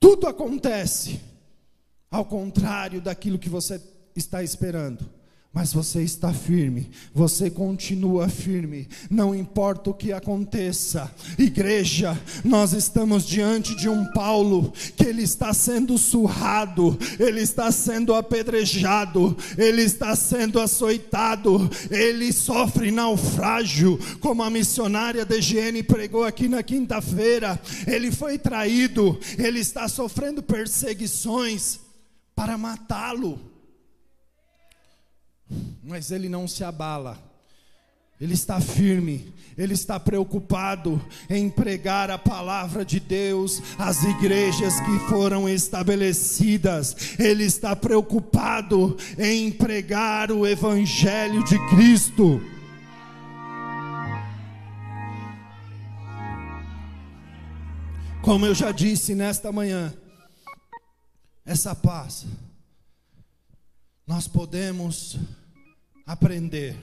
Tudo 0.00 0.26
acontece 0.26 1.20
ao 2.10 2.24
contrário 2.24 3.02
daquilo 3.02 3.38
que 3.38 3.50
você 3.50 3.78
está 4.16 4.42
esperando 4.42 5.06
mas 5.52 5.72
você 5.72 6.00
está 6.02 6.32
firme, 6.32 6.90
você 7.12 7.50
continua 7.50 8.28
firme, 8.28 8.86
não 9.10 9.34
importa 9.34 9.90
o 9.90 9.94
que 9.94 10.12
aconteça. 10.12 11.12
Igreja, 11.36 12.16
nós 12.44 12.72
estamos 12.72 13.26
diante 13.26 13.74
de 13.74 13.88
um 13.88 14.04
Paulo 14.12 14.72
que 14.96 15.04
ele 15.04 15.22
está 15.22 15.52
sendo 15.52 15.98
surrado, 15.98 16.96
ele 17.18 17.40
está 17.40 17.72
sendo 17.72 18.14
apedrejado, 18.14 19.36
ele 19.58 19.82
está 19.82 20.14
sendo 20.14 20.60
açoitado, 20.60 21.68
ele 21.90 22.32
sofre 22.32 22.92
naufrágio, 22.92 23.98
como 24.20 24.44
a 24.44 24.50
missionária 24.50 25.24
DGN 25.24 25.82
pregou 25.82 26.22
aqui 26.22 26.46
na 26.46 26.62
quinta-feira. 26.62 27.60
Ele 27.88 28.12
foi 28.12 28.38
traído, 28.38 29.18
ele 29.36 29.58
está 29.58 29.88
sofrendo 29.88 30.44
perseguições 30.44 31.80
para 32.36 32.56
matá-lo 32.56 33.49
mas 35.82 36.10
ele 36.10 36.28
não 36.28 36.46
se 36.46 36.62
abala. 36.62 37.18
Ele 38.20 38.34
está 38.34 38.60
firme, 38.60 39.32
ele 39.56 39.72
está 39.72 39.98
preocupado 39.98 41.02
em 41.28 41.48
pregar 41.48 42.10
a 42.10 42.18
palavra 42.18 42.84
de 42.84 43.00
Deus 43.00 43.62
às 43.78 44.02
igrejas 44.02 44.78
que 44.80 44.98
foram 45.08 45.48
estabelecidas. 45.48 47.18
Ele 47.18 47.44
está 47.44 47.74
preocupado 47.74 48.94
em 49.18 49.50
pregar 49.50 50.30
o 50.30 50.46
evangelho 50.46 51.42
de 51.44 51.58
Cristo. 51.70 52.42
Como 58.22 58.44
eu 58.44 58.54
já 58.54 58.70
disse 58.70 59.14
nesta 59.14 59.50
manhã, 59.50 59.94
essa 61.46 61.74
paz 61.74 62.26
nós 64.06 64.28
podemos 64.28 65.16
aprender. 66.10 66.76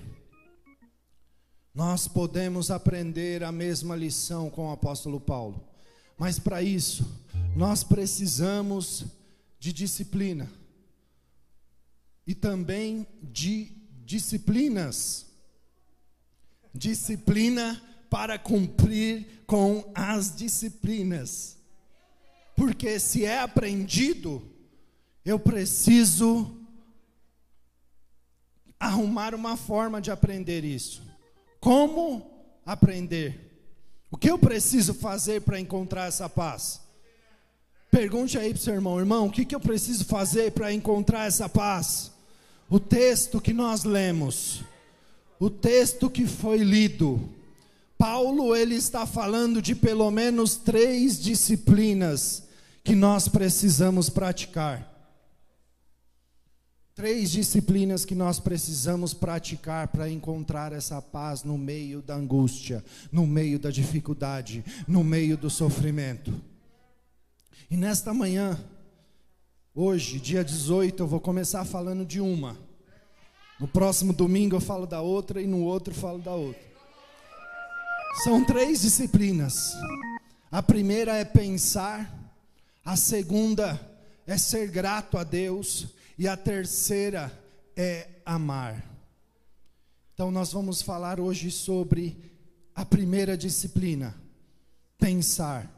Nós 1.73 2.07
podemos 2.07 2.71
aprender 2.71 3.43
a 3.43 3.51
mesma 3.51 3.93
lição 3.93 4.49
com 4.49 4.69
o 4.69 4.71
apóstolo 4.71 5.19
Paulo, 5.19 5.67
mas 6.17 6.39
para 6.39 6.63
isso, 6.63 7.05
nós 7.53 7.83
precisamos 7.83 9.05
de 9.59 9.73
disciplina 9.73 10.49
e 12.25 12.33
também 12.33 13.05
de 13.21 13.73
disciplinas. 14.05 15.25
Disciplina 16.73 17.81
para 18.09 18.39
cumprir 18.39 19.43
com 19.45 19.91
as 19.93 20.33
disciplinas, 20.33 21.57
porque 22.55 22.97
se 22.97 23.25
é 23.25 23.39
aprendido, 23.39 24.41
eu 25.25 25.37
preciso 25.37 26.56
arrumar 28.79 29.33
uma 29.33 29.57
forma 29.57 30.01
de 30.01 30.11
aprender 30.11 30.63
isso. 30.63 31.01
Como 31.59 32.29
aprender? 32.65 33.47
O 34.11 34.17
que 34.17 34.29
eu 34.29 34.37
preciso 34.37 34.93
fazer 34.93 35.41
para 35.41 35.59
encontrar 35.59 36.07
essa 36.07 36.29
paz? 36.29 36.81
Pergunte 37.89 38.37
aí 38.37 38.49
para 38.49 38.59
o 38.59 38.61
seu 38.61 38.73
irmão, 38.73 38.99
irmão, 38.99 39.27
o 39.27 39.31
que, 39.31 39.45
que 39.45 39.55
eu 39.55 39.59
preciso 39.59 40.05
fazer 40.05 40.51
para 40.51 40.73
encontrar 40.73 41.25
essa 41.25 41.47
paz? 41.47 42.11
O 42.69 42.79
texto 42.79 43.39
que 43.39 43.53
nós 43.53 43.83
lemos, 43.83 44.61
o 45.39 45.49
texto 45.49 46.09
que 46.09 46.25
foi 46.27 46.57
lido, 46.57 47.29
Paulo 47.97 48.55
ele 48.55 48.75
está 48.75 49.05
falando 49.05 49.61
de 49.61 49.73
pelo 49.73 50.11
menos 50.11 50.55
três 50.55 51.19
disciplinas 51.19 52.43
que 52.83 52.93
nós 52.93 53.27
precisamos 53.27 54.09
praticar. 54.09 54.96
Três 56.97 57.29
disciplinas 57.29 58.03
que 58.03 58.15
nós 58.15 58.39
precisamos 58.39 59.13
praticar 59.13 59.87
para 59.89 60.09
encontrar 60.09 60.73
essa 60.73 60.99
paz 60.99 61.43
no 61.43 61.55
meio 61.55 62.01
da 62.01 62.15
angústia, 62.15 62.83
no 63.11 63.27
meio 63.27 63.59
da 63.59 63.69
dificuldade, 63.69 64.65
no 64.87 65.03
meio 65.03 65.37
do 65.37 65.47
sofrimento. 65.47 66.33
E 67.69 67.77
nesta 67.77 68.15
manhã, 68.15 68.59
hoje, 69.75 70.19
dia 70.19 70.43
18, 70.43 71.03
eu 71.03 71.05
vou 71.05 71.19
começar 71.19 71.63
falando 71.65 72.03
de 72.03 72.19
uma. 72.19 72.57
No 73.59 73.67
próximo 73.67 74.11
domingo 74.11 74.55
eu 74.55 74.59
falo 74.59 74.87
da 74.87 74.99
outra 74.99 75.39
e 75.39 75.45
no 75.45 75.61
outro 75.61 75.93
falo 75.93 76.17
da 76.17 76.33
outra. 76.33 76.63
São 78.23 78.43
três 78.43 78.81
disciplinas. 78.81 79.71
A 80.49 80.63
primeira 80.63 81.15
é 81.15 81.23
pensar, 81.23 82.11
a 82.83 82.95
segunda 82.95 83.79
é 84.25 84.35
ser 84.35 84.71
grato 84.71 85.15
a 85.15 85.23
Deus 85.23 85.95
e 86.17 86.27
a 86.27 86.35
terceira 86.35 87.31
é 87.75 88.07
amar. 88.25 88.83
Então 90.13 90.31
nós 90.31 90.51
vamos 90.51 90.81
falar 90.81 91.19
hoje 91.19 91.51
sobre 91.51 92.17
a 92.73 92.83
primeira 92.83 93.37
disciplina, 93.37 94.15
pensar. 94.97 95.73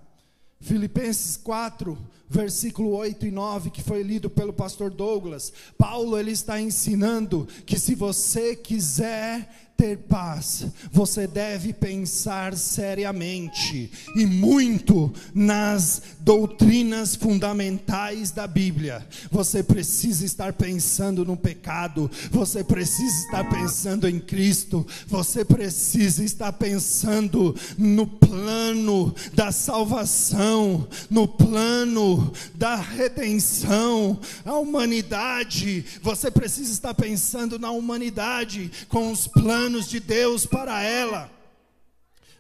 Filipenses 0.62 1.38
4, 1.38 1.98
versículo 2.28 2.92
8 2.96 3.26
e 3.28 3.32
9, 3.32 3.70
que 3.70 3.82
foi 3.82 4.04
lido 4.04 4.30
pelo 4.30 4.52
pastor 4.52 4.92
Douglas. 4.92 5.54
Paulo 5.78 6.18
ele 6.18 6.32
está 6.32 6.60
ensinando 6.60 7.48
que 7.66 7.80
se 7.80 7.96
você 7.96 8.56
quiser 8.56 9.69
ter 9.80 9.98
paz, 9.98 10.66
você 10.92 11.26
deve 11.26 11.72
pensar 11.72 12.58
seriamente 12.58 13.90
e 14.14 14.26
muito 14.26 15.10
nas 15.34 16.02
doutrinas 16.20 17.16
fundamentais 17.16 18.30
da 18.30 18.46
Bíblia. 18.46 19.08
Você 19.32 19.64
precisa 19.64 20.26
estar 20.26 20.52
pensando 20.52 21.24
no 21.24 21.38
pecado, 21.38 22.12
você 22.30 22.62
precisa 22.62 23.24
estar 23.24 23.50
pensando 23.50 24.06
em 24.06 24.20
Cristo, 24.20 24.86
você 25.08 25.46
precisa 25.46 26.26
estar 26.26 26.52
pensando 26.52 27.56
no 27.78 28.06
plano 28.06 29.16
da 29.34 29.50
salvação, 29.50 30.90
no 31.10 31.26
plano 31.26 32.34
da 32.54 32.76
redenção, 32.76 34.20
a 34.44 34.56
humanidade. 34.56 35.86
Você 36.02 36.30
precisa 36.30 36.74
estar 36.74 36.94
pensando 36.94 37.58
na 37.58 37.72
humanidade 37.72 38.70
com 38.90 39.10
os 39.10 39.26
planos 39.26 39.69
planos 39.70 39.88
de 39.88 40.00
Deus 40.00 40.48
para 40.48 40.82
ela. 40.82 41.30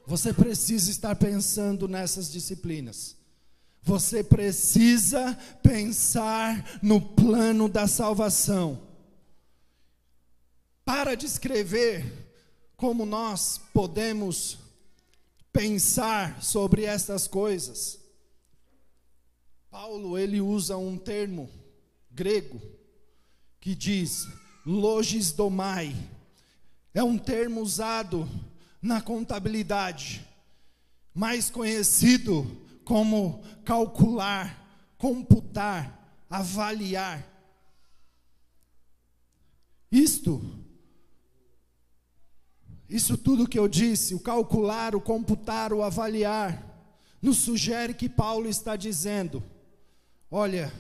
Você 0.07 0.33
precisa 0.33 0.89
estar 0.89 1.15
pensando 1.15 1.87
nessas 1.87 2.31
disciplinas. 2.31 3.15
Você 3.83 4.23
precisa 4.23 5.37
pensar 5.61 6.79
no 6.81 6.99
plano 6.99 7.69
da 7.69 7.87
salvação. 7.87 8.81
Para 10.83 11.13
descrever 11.13 12.03
como 12.75 13.05
nós 13.05 13.61
podemos 13.71 14.57
pensar 15.53 16.41
sobre 16.41 16.85
estas 16.85 17.27
coisas, 17.27 17.99
Paulo 19.69 20.17
ele 20.17 20.41
usa 20.41 20.77
um 20.77 20.97
termo 20.97 21.47
grego 22.09 22.59
que 23.61 23.75
diz 23.75 24.27
logis 24.65 25.31
domai, 25.31 25.95
é 26.93 27.03
um 27.03 27.17
termo 27.17 27.61
usado 27.61 28.27
na 28.81 29.01
contabilidade, 29.01 30.25
mais 31.13 31.49
conhecido 31.49 32.45
como 32.83 33.43
calcular, 33.63 34.93
computar, 34.97 36.25
avaliar. 36.29 37.25
Isto, 39.91 40.41
isso 42.87 43.17
tudo 43.17 43.47
que 43.47 43.59
eu 43.59 43.67
disse, 43.67 44.15
o 44.15 44.19
calcular, 44.19 44.95
o 44.95 45.01
computar, 45.01 45.73
o 45.73 45.83
avaliar, 45.83 46.65
nos 47.21 47.37
sugere 47.37 47.93
que 47.93 48.07
Paulo 48.07 48.47
está 48.47 48.75
dizendo: 48.75 49.43
olha, 50.31 50.73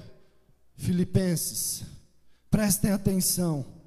Filipenses, 0.75 1.83
prestem 2.49 2.91
atenção 2.91 3.78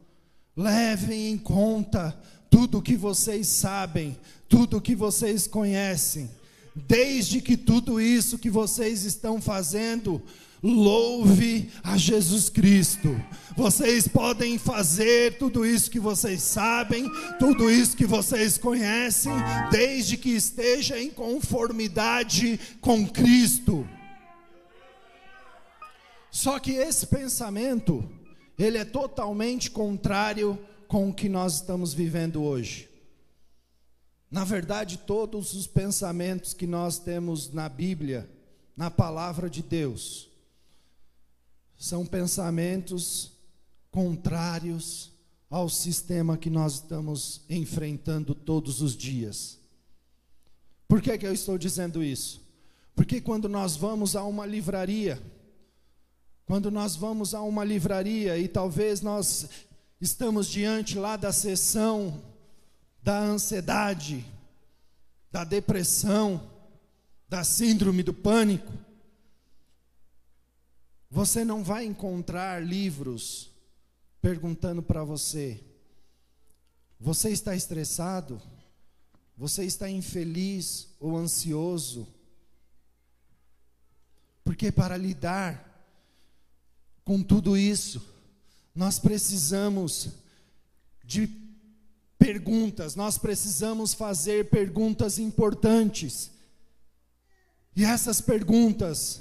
Levem 0.56 1.30
em 1.30 1.38
conta 1.38 2.16
tudo 2.50 2.78
o 2.78 2.82
que 2.82 2.96
vocês 2.96 3.46
sabem, 3.46 4.16
tudo 4.48 4.76
o 4.76 4.80
que 4.80 4.94
vocês 4.94 5.46
conhecem, 5.46 6.30
desde 6.74 7.40
que 7.40 7.56
tudo 7.56 8.00
isso 8.00 8.38
que 8.38 8.50
vocês 8.50 9.04
estão 9.04 9.40
fazendo 9.40 10.22
louve 10.62 11.70
a 11.82 11.96
Jesus 11.96 12.48
Cristo. 12.48 13.20
Vocês 13.56 14.06
podem 14.06 14.58
fazer 14.58 15.38
tudo 15.38 15.66
isso 15.66 15.90
que 15.90 15.98
vocês 15.98 16.42
sabem, 16.42 17.10
tudo 17.38 17.70
isso 17.70 17.96
que 17.96 18.06
vocês 18.06 18.56
conhecem, 18.56 19.32
desde 19.70 20.16
que 20.16 20.30
esteja 20.30 21.00
em 21.00 21.10
conformidade 21.10 22.60
com 22.80 23.08
Cristo. 23.08 23.88
Só 26.30 26.58
que 26.58 26.72
esse 26.72 27.06
pensamento 27.06 28.08
ele 28.58 28.78
é 28.78 28.84
totalmente 28.84 29.70
contrário 29.70 30.58
com 30.88 31.08
o 31.08 31.14
que 31.14 31.28
nós 31.28 31.54
estamos 31.54 31.94
vivendo 31.94 32.42
hoje. 32.42 32.88
Na 34.30 34.44
verdade, 34.44 34.98
todos 34.98 35.52
os 35.52 35.66
pensamentos 35.66 36.54
que 36.54 36.66
nós 36.66 36.98
temos 36.98 37.52
na 37.52 37.68
Bíblia, 37.68 38.30
na 38.76 38.90
palavra 38.90 39.48
de 39.50 39.62
Deus, 39.62 40.30
são 41.76 42.06
pensamentos 42.06 43.32
contrários 43.90 45.12
ao 45.50 45.68
sistema 45.68 46.38
que 46.38 46.48
nós 46.48 46.74
estamos 46.74 47.42
enfrentando 47.48 48.34
todos 48.34 48.80
os 48.80 48.96
dias. 48.96 49.58
Por 50.88 51.02
que, 51.02 51.16
que 51.18 51.26
eu 51.26 51.32
estou 51.32 51.58
dizendo 51.58 52.02
isso? 52.02 52.40
Porque 52.94 53.20
quando 53.20 53.48
nós 53.48 53.76
vamos 53.76 54.16
a 54.16 54.24
uma 54.24 54.46
livraria, 54.46 55.22
quando 56.46 56.70
nós 56.70 56.96
vamos 56.96 57.34
a 57.34 57.42
uma 57.42 57.64
livraria 57.64 58.36
e 58.38 58.48
talvez 58.48 59.00
nós 59.00 59.48
estamos 60.00 60.48
diante 60.48 60.98
lá 60.98 61.16
da 61.16 61.32
sessão 61.32 62.20
da 63.02 63.18
ansiedade, 63.18 64.24
da 65.30 65.42
depressão, 65.44 66.48
da 67.28 67.42
síndrome 67.42 68.02
do 68.02 68.14
pânico, 68.14 68.72
você 71.10 71.44
não 71.44 71.64
vai 71.64 71.84
encontrar 71.84 72.64
livros 72.64 73.50
perguntando 74.20 74.82
para 74.82 75.02
você: 75.02 75.60
você 76.98 77.30
está 77.30 77.54
estressado? 77.56 78.40
Você 79.36 79.64
está 79.64 79.90
infeliz 79.90 80.94
ou 81.00 81.16
ansioso? 81.16 82.06
Porque 84.44 84.70
para 84.70 84.96
lidar 84.96 85.71
com 87.04 87.22
tudo 87.22 87.56
isso, 87.56 88.02
nós 88.74 88.98
precisamos 88.98 90.08
de 91.04 91.28
perguntas, 92.18 92.94
nós 92.94 93.18
precisamos 93.18 93.92
fazer 93.92 94.48
perguntas 94.48 95.18
importantes. 95.18 96.30
E 97.74 97.84
essas 97.84 98.20
perguntas 98.20 99.20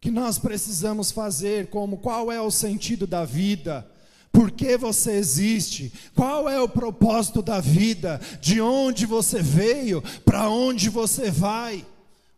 que 0.00 0.10
nós 0.10 0.38
precisamos 0.38 1.10
fazer, 1.10 1.68
como 1.70 1.98
qual 1.98 2.30
é 2.30 2.40
o 2.40 2.50
sentido 2.50 3.06
da 3.06 3.24
vida? 3.24 3.90
Por 4.30 4.50
que 4.50 4.76
você 4.76 5.12
existe? 5.12 5.92
Qual 6.14 6.48
é 6.48 6.60
o 6.60 6.68
propósito 6.68 7.42
da 7.42 7.60
vida? 7.60 8.20
De 8.40 8.60
onde 8.60 9.06
você 9.06 9.42
veio? 9.42 10.02
Para 10.24 10.48
onde 10.50 10.88
você 10.88 11.30
vai? 11.30 11.84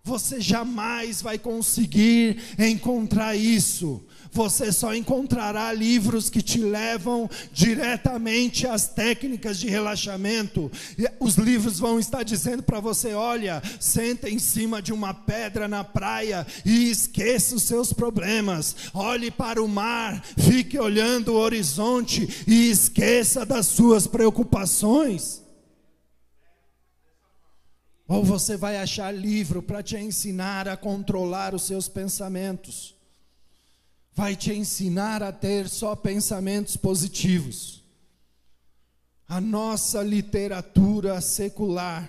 Você 0.02 0.40
jamais 0.40 1.20
vai 1.20 1.38
conseguir 1.38 2.40
encontrar 2.58 3.36
isso 3.36 4.02
você 4.32 4.72
só 4.72 4.94
encontrará 4.94 5.72
livros 5.72 6.30
que 6.30 6.40
te 6.40 6.58
levam 6.58 7.28
diretamente 7.52 8.66
às 8.66 8.88
técnicas 8.88 9.58
de 9.58 9.68
relaxamento. 9.68 10.70
Os 11.18 11.34
livros 11.34 11.78
vão 11.78 11.98
estar 11.98 12.22
dizendo 12.22 12.62
para 12.62 12.80
você: 12.80 13.12
olha, 13.12 13.62
senta 13.80 14.30
em 14.30 14.38
cima 14.38 14.80
de 14.80 14.92
uma 14.92 15.12
pedra 15.12 15.66
na 15.66 15.82
praia 15.82 16.46
e 16.64 16.90
esqueça 16.90 17.56
os 17.56 17.64
seus 17.64 17.92
problemas. 17.92 18.76
Olhe 18.94 19.30
para 19.30 19.62
o 19.62 19.68
mar, 19.68 20.22
fique 20.38 20.78
olhando 20.78 21.32
o 21.32 21.38
horizonte 21.38 22.44
e 22.46 22.70
esqueça 22.70 23.44
das 23.44 23.66
suas 23.66 24.06
preocupações. 24.06 25.42
Ou 28.06 28.24
você 28.24 28.56
vai 28.56 28.76
achar 28.76 29.12
livro 29.12 29.62
para 29.62 29.82
te 29.84 29.96
ensinar 29.96 30.68
a 30.68 30.76
controlar 30.76 31.54
os 31.54 31.62
seus 31.62 31.88
pensamentos 31.88 32.99
vai 34.20 34.36
te 34.36 34.52
ensinar 34.52 35.22
a 35.22 35.32
ter 35.32 35.66
só 35.66 35.96
pensamentos 35.96 36.76
positivos. 36.76 37.82
A 39.26 39.40
nossa 39.40 40.02
literatura 40.02 41.22
secular, 41.22 42.06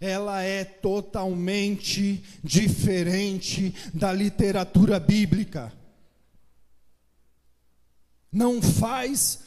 ela 0.00 0.40
é 0.40 0.64
totalmente 0.64 2.24
diferente 2.42 3.74
da 3.92 4.10
literatura 4.14 4.98
bíblica. 4.98 5.70
Não 8.32 8.62
faz 8.62 9.40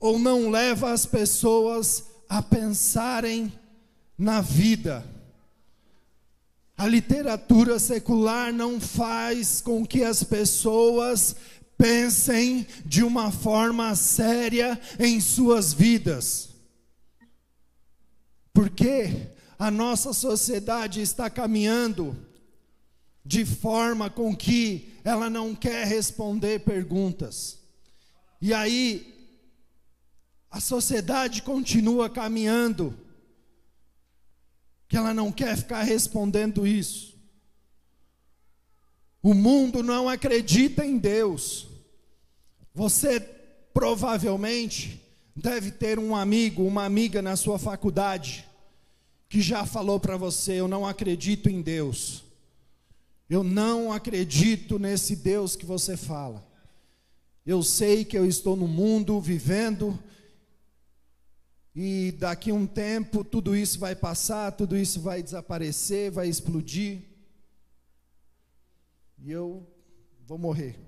ou 0.00 0.18
não 0.18 0.50
leva 0.50 0.92
as 0.92 1.06
pessoas 1.06 2.02
a 2.28 2.42
pensarem 2.42 3.52
na 4.18 4.40
vida. 4.40 5.06
A 6.76 6.88
literatura 6.88 7.78
secular 7.78 8.52
não 8.52 8.80
faz 8.80 9.60
com 9.60 9.86
que 9.86 10.02
as 10.02 10.24
pessoas 10.24 11.36
pensem 11.78 12.66
de 12.84 13.04
uma 13.04 13.30
forma 13.30 13.94
séria 13.94 14.80
em 14.98 15.20
suas 15.20 15.72
vidas. 15.72 16.50
Porque 18.52 19.28
a 19.58 19.70
nossa 19.70 20.12
sociedade 20.12 21.00
está 21.00 21.30
caminhando 21.30 22.16
de 23.24 23.44
forma 23.44 24.10
com 24.10 24.36
que 24.36 24.92
ela 25.04 25.30
não 25.30 25.54
quer 25.54 25.86
responder 25.86 26.60
perguntas. 26.60 27.58
E 28.40 28.52
aí, 28.52 29.14
a 30.50 30.60
sociedade 30.60 31.42
continua 31.42 32.10
caminhando 32.10 32.96
que 34.94 34.98
ela 34.98 35.12
não 35.12 35.32
quer 35.32 35.56
ficar 35.56 35.82
respondendo 35.82 36.64
isso. 36.64 37.18
O 39.20 39.34
mundo 39.34 39.82
não 39.82 40.08
acredita 40.08 40.86
em 40.86 40.98
Deus. 40.98 41.66
Você 42.72 43.18
provavelmente 43.72 45.02
deve 45.34 45.72
ter 45.72 45.98
um 45.98 46.14
amigo, 46.14 46.62
uma 46.62 46.84
amiga 46.84 47.20
na 47.20 47.34
sua 47.34 47.58
faculdade 47.58 48.48
que 49.28 49.40
já 49.40 49.66
falou 49.66 49.98
para 49.98 50.16
você: 50.16 50.52
Eu 50.52 50.68
não 50.68 50.86
acredito 50.86 51.50
em 51.50 51.60
Deus. 51.60 52.22
Eu 53.28 53.42
não 53.42 53.92
acredito 53.92 54.78
nesse 54.78 55.16
Deus 55.16 55.56
que 55.56 55.66
você 55.66 55.96
fala. 55.96 56.46
Eu 57.44 57.64
sei 57.64 58.04
que 58.04 58.16
eu 58.16 58.24
estou 58.24 58.54
no 58.54 58.68
mundo 58.68 59.20
vivendo 59.20 59.98
e 61.74 62.12
daqui 62.12 62.52
um 62.52 62.66
tempo 62.66 63.24
tudo 63.24 63.56
isso 63.56 63.80
vai 63.80 63.96
passar, 63.96 64.52
tudo 64.52 64.76
isso 64.76 65.00
vai 65.00 65.22
desaparecer, 65.22 66.10
vai 66.10 66.28
explodir. 66.28 67.02
E 69.18 69.32
eu 69.32 69.66
vou 70.24 70.38
morrer. 70.38 70.78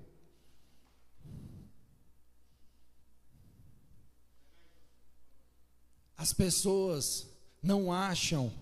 As 6.16 6.33
pessoas 6.33 7.27
não 7.61 7.92
acham 7.92 8.53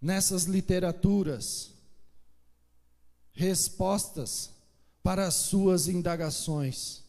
nessas 0.00 0.44
literaturas 0.44 1.72
respostas 3.32 4.50
para 5.02 5.26
as 5.26 5.34
suas 5.34 5.88
indagações. 5.88 7.02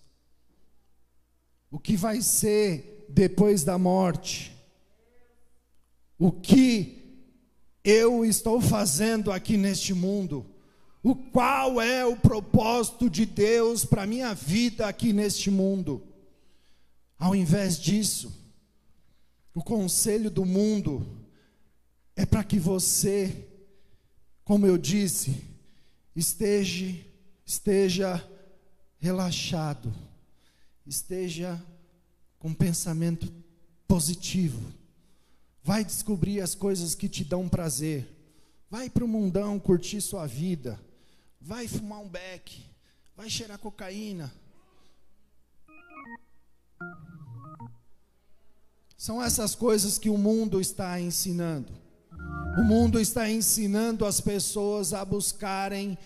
O 1.69 1.79
que 1.79 1.95
vai 1.95 2.21
ser 2.21 3.00
depois 3.13 3.63
da 3.63 3.77
morte. 3.77 4.55
O 6.17 6.31
que 6.31 7.27
eu 7.83 8.23
estou 8.25 8.61
fazendo 8.61 9.31
aqui 9.31 9.57
neste 9.57 9.93
mundo? 9.93 10.45
O 11.03 11.15
qual 11.15 11.81
é 11.81 12.05
o 12.05 12.15
propósito 12.15 13.09
de 13.09 13.25
Deus 13.25 13.83
para 13.83 14.05
minha 14.05 14.33
vida 14.33 14.87
aqui 14.87 15.11
neste 15.11 15.49
mundo? 15.49 16.03
Ao 17.17 17.35
invés 17.35 17.79
disso, 17.79 18.31
o 19.53 19.63
conselho 19.63 20.29
do 20.29 20.45
mundo 20.45 21.05
é 22.15 22.25
para 22.25 22.43
que 22.43 22.59
você, 22.59 23.47
como 24.43 24.65
eu 24.65 24.77
disse, 24.77 25.43
esteja 26.15 27.11
esteja 27.51 28.25
relaxado, 28.97 29.93
esteja 30.85 31.61
com 32.41 32.53
pensamento 32.55 33.31
positivo. 33.87 34.59
Vai 35.63 35.85
descobrir 35.85 36.41
as 36.41 36.55
coisas 36.55 36.95
que 36.95 37.07
te 37.07 37.23
dão 37.23 37.47
prazer. 37.47 38.07
Vai 38.67 38.89
para 38.89 39.05
o 39.05 39.07
mundão 39.07 39.59
curtir 39.59 40.01
sua 40.01 40.25
vida. 40.25 40.79
Vai 41.39 41.67
fumar 41.67 41.99
um 41.99 42.09
beck. 42.09 42.65
Vai 43.15 43.29
cheirar 43.29 43.59
cocaína. 43.59 44.33
São 48.97 49.21
essas 49.21 49.53
coisas 49.53 49.99
que 49.99 50.09
o 50.09 50.17
mundo 50.17 50.59
está 50.59 50.99
ensinando. 50.99 51.71
O 52.57 52.63
mundo 52.63 52.99
está 52.99 53.29
ensinando 53.29 54.03
as 54.03 54.19
pessoas 54.19 54.93
a 54.93 55.05
buscarem 55.05 55.97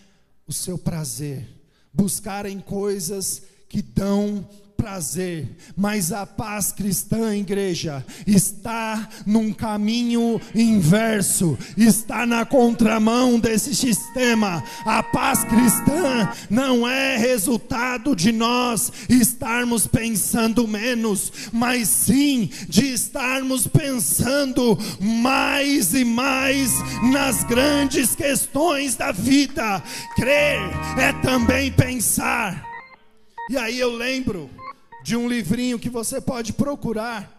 o 0.46 0.52
seu 0.52 0.78
prazer, 0.78 1.48
buscarem 1.94 2.60
coisas 2.60 3.42
que 3.70 3.82
dão 3.82 4.48
prazer, 4.86 5.48
mas 5.76 6.12
a 6.12 6.28
paz 6.28 6.72
cristã, 6.72 7.36
igreja, 7.36 8.06
está 8.28 9.10
num 9.26 9.52
caminho 9.52 10.40
inverso, 10.54 11.58
está 11.76 12.24
na 12.28 12.46
contramão 12.46 13.40
desse 13.40 13.74
sistema. 13.74 14.64
A 14.86 15.02
paz 15.02 15.44
cristã 15.44 16.32
não 16.52 16.88
é 16.88 17.18
resultado 17.18 18.16
de 18.16 18.32
nós 18.32 18.92
estarmos 19.10 19.88
pensando 19.88 20.68
menos, 20.68 21.32
mas 21.52 21.88
sim 21.88 22.48
de 22.70 22.94
estarmos 22.94 23.66
pensando 23.66 24.78
mais 25.02 25.96
e 25.96 26.06
mais 26.06 26.70
nas 27.12 27.44
grandes 27.44 28.16
questões 28.16 28.96
da 28.96 29.12
vida. 29.12 29.82
Crer 30.16 30.60
é 31.00 31.12
também 31.24 31.72
pensar. 31.72 32.64
E 33.50 33.58
aí 33.58 33.80
eu 33.80 33.92
lembro 33.92 34.48
de 35.06 35.16
um 35.16 35.30
livrinho 35.30 35.78
que 35.78 35.88
você 35.88 36.20
pode 36.20 36.52
procurar, 36.52 37.32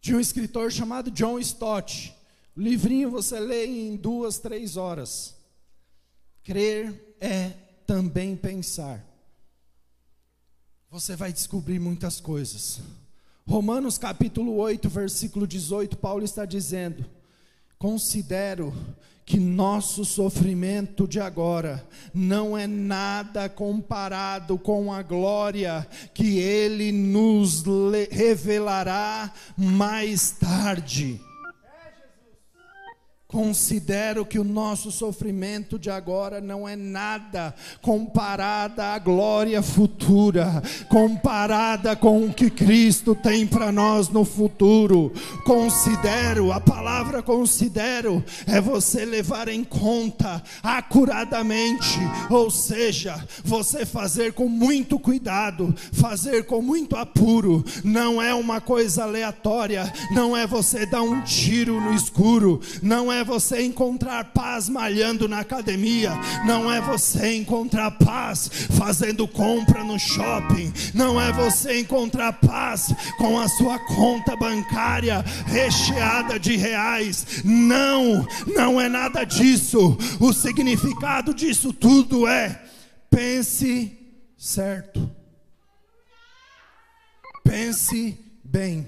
de 0.00 0.16
um 0.16 0.18
escritor 0.18 0.72
chamado 0.72 1.10
John 1.10 1.38
Stott. 1.38 2.16
O 2.56 2.60
livrinho 2.62 3.10
você 3.10 3.38
lê 3.38 3.66
em 3.66 3.94
duas, 3.94 4.38
três 4.38 4.78
horas. 4.78 5.36
Crer 6.42 7.14
é 7.20 7.50
também 7.86 8.34
pensar. 8.34 9.04
Você 10.90 11.14
vai 11.14 11.30
descobrir 11.30 11.78
muitas 11.78 12.18
coisas. 12.20 12.80
Romanos 13.46 13.98
capítulo 13.98 14.54
8, 14.56 14.88
versículo 14.88 15.46
18, 15.46 15.98
Paulo 15.98 16.24
está 16.24 16.46
dizendo: 16.46 17.04
Considero 17.78 18.74
que 19.24 19.38
nosso 19.38 20.04
sofrimento 20.04 21.06
de 21.06 21.20
agora 21.20 21.86
não 22.14 22.56
é 22.56 22.66
nada 22.66 23.48
comparado 23.48 24.58
com 24.58 24.92
a 24.92 25.02
glória 25.02 25.86
que 26.14 26.38
Ele 26.38 26.90
nos 26.90 27.62
revelará 28.10 29.30
mais 29.56 30.30
tarde. 30.30 31.20
Considero 33.30 34.24
que 34.24 34.38
o 34.38 34.42
nosso 34.42 34.90
sofrimento 34.90 35.78
de 35.78 35.90
agora 35.90 36.40
não 36.40 36.66
é 36.66 36.74
nada 36.74 37.54
comparada 37.82 38.94
à 38.94 38.98
glória 38.98 39.60
futura, 39.62 40.62
comparada 40.88 41.94
com 41.94 42.24
o 42.24 42.32
que 42.32 42.48
Cristo 42.48 43.14
tem 43.14 43.46
para 43.46 43.70
nós 43.70 44.08
no 44.08 44.24
futuro. 44.24 45.12
Considero, 45.44 46.50
a 46.52 46.58
palavra 46.58 47.22
considero 47.22 48.24
é 48.46 48.62
você 48.62 49.04
levar 49.04 49.48
em 49.48 49.62
conta 49.62 50.42
acuradamente, 50.62 51.98
ou 52.30 52.50
seja, 52.50 53.22
você 53.44 53.84
fazer 53.84 54.32
com 54.32 54.48
muito 54.48 54.98
cuidado, 54.98 55.74
fazer 55.92 56.46
com 56.46 56.62
muito 56.62 56.96
apuro, 56.96 57.62
não 57.84 58.22
é 58.22 58.32
uma 58.32 58.58
coisa 58.58 59.02
aleatória, 59.02 59.92
não 60.12 60.34
é 60.34 60.46
você 60.46 60.86
dar 60.86 61.02
um 61.02 61.20
tiro 61.20 61.78
no 61.78 61.92
escuro, 61.92 62.58
não 62.82 63.12
é 63.12 63.17
é 63.18 63.24
você 63.24 63.62
encontrar 63.62 64.24
paz 64.26 64.68
malhando 64.68 65.28
na 65.28 65.40
academia, 65.40 66.12
não 66.46 66.72
é 66.72 66.80
você 66.80 67.34
encontrar 67.34 67.90
paz 67.92 68.48
fazendo 68.70 69.26
compra 69.26 69.84
no 69.84 69.98
shopping, 69.98 70.72
não 70.94 71.20
é 71.20 71.32
você 71.32 71.80
encontrar 71.80 72.32
paz 72.34 72.94
com 73.18 73.38
a 73.38 73.48
sua 73.48 73.78
conta 73.78 74.36
bancária 74.36 75.24
recheada 75.46 76.38
de 76.38 76.56
reais. 76.56 77.42
Não, 77.44 78.26
não 78.46 78.80
é 78.80 78.88
nada 78.88 79.24
disso. 79.24 79.96
O 80.20 80.32
significado 80.32 81.34
disso 81.34 81.72
tudo 81.72 82.26
é 82.26 82.62
pense 83.10 83.98
certo. 84.36 85.10
Pense 87.42 88.18
bem. 88.44 88.86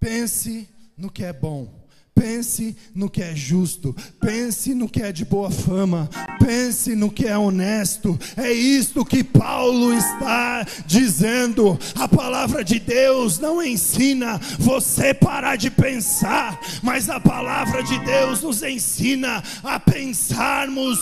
Pense 0.00 0.68
no 0.96 1.10
que 1.10 1.24
é 1.24 1.32
bom. 1.32 1.83
Pense 2.14 2.76
no 2.94 3.10
que 3.10 3.20
é 3.20 3.34
justo, 3.34 3.94
pense 4.20 4.72
no 4.72 4.88
que 4.88 5.02
é 5.02 5.10
de 5.10 5.24
boa 5.24 5.50
fama, 5.50 6.08
pense 6.38 6.94
no 6.94 7.10
que 7.10 7.26
é 7.26 7.36
honesto. 7.36 8.18
É 8.36 8.52
isto 8.52 9.04
que 9.04 9.24
Paulo 9.24 9.92
está 9.92 10.64
dizendo. 10.86 11.78
A 11.96 12.06
palavra 12.06 12.62
de 12.62 12.78
Deus 12.78 13.40
não 13.40 13.60
ensina 13.60 14.40
você 14.58 15.12
parar 15.12 15.56
de 15.56 15.70
pensar, 15.70 16.60
mas 16.82 17.10
a 17.10 17.18
palavra 17.18 17.82
de 17.82 17.98
Deus 18.04 18.42
nos 18.42 18.62
ensina 18.62 19.42
a 19.62 19.80
pensarmos 19.80 20.98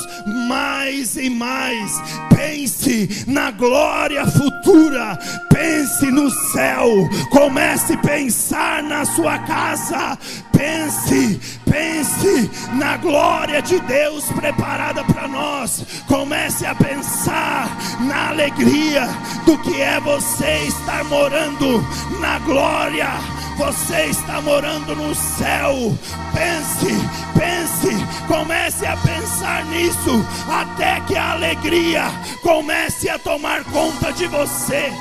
mais 0.48 1.16
e 1.16 1.28
mais. 1.28 1.92
Pense 2.34 3.24
na 3.26 3.50
glória 3.50 4.26
futura, 4.26 5.18
pense 5.50 6.10
no 6.10 6.30
céu, 6.52 6.88
comece 7.30 7.92
a 7.92 7.98
pensar 7.98 8.82
na 8.82 9.04
sua 9.04 9.38
casa, 9.40 10.18
pense 10.52 11.40
pense, 11.72 12.50
na 12.74 12.98
glória 12.98 13.62
de 13.62 13.80
Deus 13.80 14.24
preparada 14.32 15.02
para 15.04 15.26
nós. 15.26 15.84
Comece 16.06 16.66
a 16.66 16.74
pensar 16.74 17.66
na 18.00 18.28
alegria 18.28 19.08
do 19.46 19.56
que 19.58 19.80
é 19.80 19.98
você 20.00 20.64
estar 20.66 21.02
morando 21.04 21.82
na 22.20 22.38
glória. 22.40 23.08
Você 23.56 24.06
está 24.06 24.40
morando 24.42 24.94
no 24.94 25.14
céu. 25.14 25.96
Pense, 26.34 26.94
pense, 27.38 28.26
comece 28.26 28.86
a 28.86 28.96
pensar 28.98 29.64
nisso 29.66 30.24
até 30.48 31.00
que 31.00 31.16
a 31.16 31.32
alegria 31.32 32.04
comece 32.42 33.08
a 33.08 33.18
tomar 33.18 33.64
conta 33.64 34.12
de 34.12 34.26
você. 34.26 34.92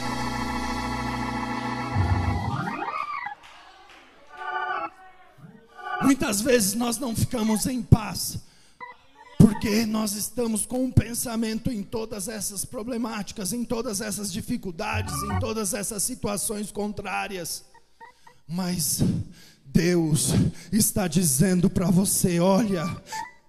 Muitas 6.04 6.42
vezes 6.42 6.74
nós 6.74 6.98
não 6.98 7.16
ficamos 7.16 7.66
em 7.66 7.82
paz, 7.82 8.40
porque 9.38 9.86
nós 9.86 10.14
estamos 10.14 10.66
com 10.66 10.86
um 10.86 10.92
pensamento 10.92 11.72
em 11.72 11.84
todas 11.84 12.28
essas 12.28 12.66
problemáticas, 12.66 13.54
em 13.54 13.64
todas 13.64 14.02
essas 14.02 14.32
dificuldades, 14.32 15.14
em 15.24 15.40
todas 15.40 15.74
essas 15.74 16.04
situações 16.04 16.72
contrárias. 16.72 17.64
Mas 18.48 19.02
Deus 19.66 20.30
está 20.72 21.08
dizendo 21.08 21.70
para 21.70 21.90
você: 21.90 22.40
olha, 22.40 22.86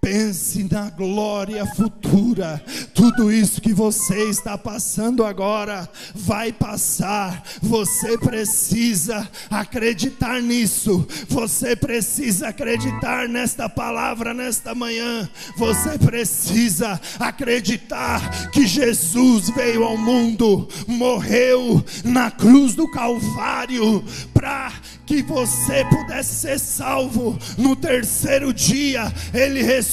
Pense 0.05 0.65
na 0.69 0.91
glória 0.91 1.65
futura. 1.65 2.61
Tudo 2.93 3.33
isso 3.33 3.61
que 3.61 3.73
você 3.73 4.29
está 4.29 4.59
passando 4.59 5.25
agora 5.25 5.89
vai 6.13 6.53
passar. 6.53 7.41
Você 7.63 8.19
precisa 8.19 9.31
acreditar 9.49 10.43
nisso. 10.43 11.07
Você 11.29 11.77
precisa 11.77 12.49
acreditar 12.49 13.29
nesta 13.29 13.69
palavra 13.69 14.35
nesta 14.35 14.75
manhã. 14.75 15.31
Você 15.57 15.97
precisa 15.97 17.01
acreditar 17.21 18.51
que 18.51 18.67
Jesus 18.67 19.51
veio 19.51 19.85
ao 19.85 19.97
mundo, 19.97 20.69
morreu 20.89 21.81
na 22.03 22.29
cruz 22.29 22.75
do 22.75 22.91
Calvário 22.91 24.05
para 24.35 24.73
que 25.07 25.23
você 25.23 25.85
pudesse 25.85 26.35
ser 26.41 26.59
salvo. 26.59 27.39
No 27.57 27.77
terceiro 27.77 28.53
dia, 28.53 29.13
ele 29.33 29.63
ressuscitou 29.63 29.92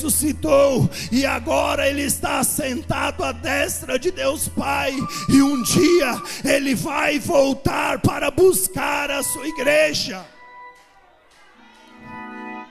e 1.12 1.26
agora 1.26 1.90
ele 1.90 2.04
está 2.04 2.44
sentado 2.44 3.24
à 3.24 3.32
destra 3.32 4.00
de 4.00 4.12
Deus 4.12 4.48
Pai. 4.48 4.96
E 5.28 5.42
um 5.42 5.62
dia 5.64 6.22
ele 6.44 6.76
vai 6.76 7.20
voltar 7.20 8.02
para 8.02 8.32
buscar 8.32 9.12
a 9.12 9.22
sua 9.24 9.48
igreja. 9.48 10.26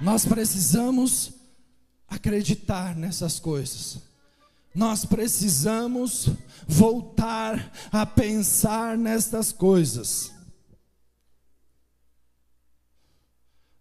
Nós 0.00 0.24
precisamos 0.24 1.32
acreditar 2.08 2.96
nessas 2.96 3.38
coisas. 3.38 3.98
Nós 4.74 5.04
precisamos 5.04 6.28
voltar 6.66 7.72
a 7.90 8.06
pensar 8.06 8.96
nestas 8.96 9.50
coisas. 9.50 10.32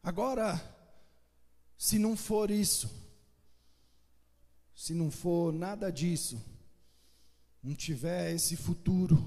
Agora, 0.02 0.60
se 1.78 2.00
não 2.00 2.18
for 2.18 2.50
isso, 2.50 2.90
se 4.78 4.94
não 4.94 5.10
for 5.10 5.52
nada 5.52 5.92
disso, 5.92 6.40
não 7.64 7.74
tiver 7.74 8.32
esse 8.36 8.56
futuro, 8.56 9.18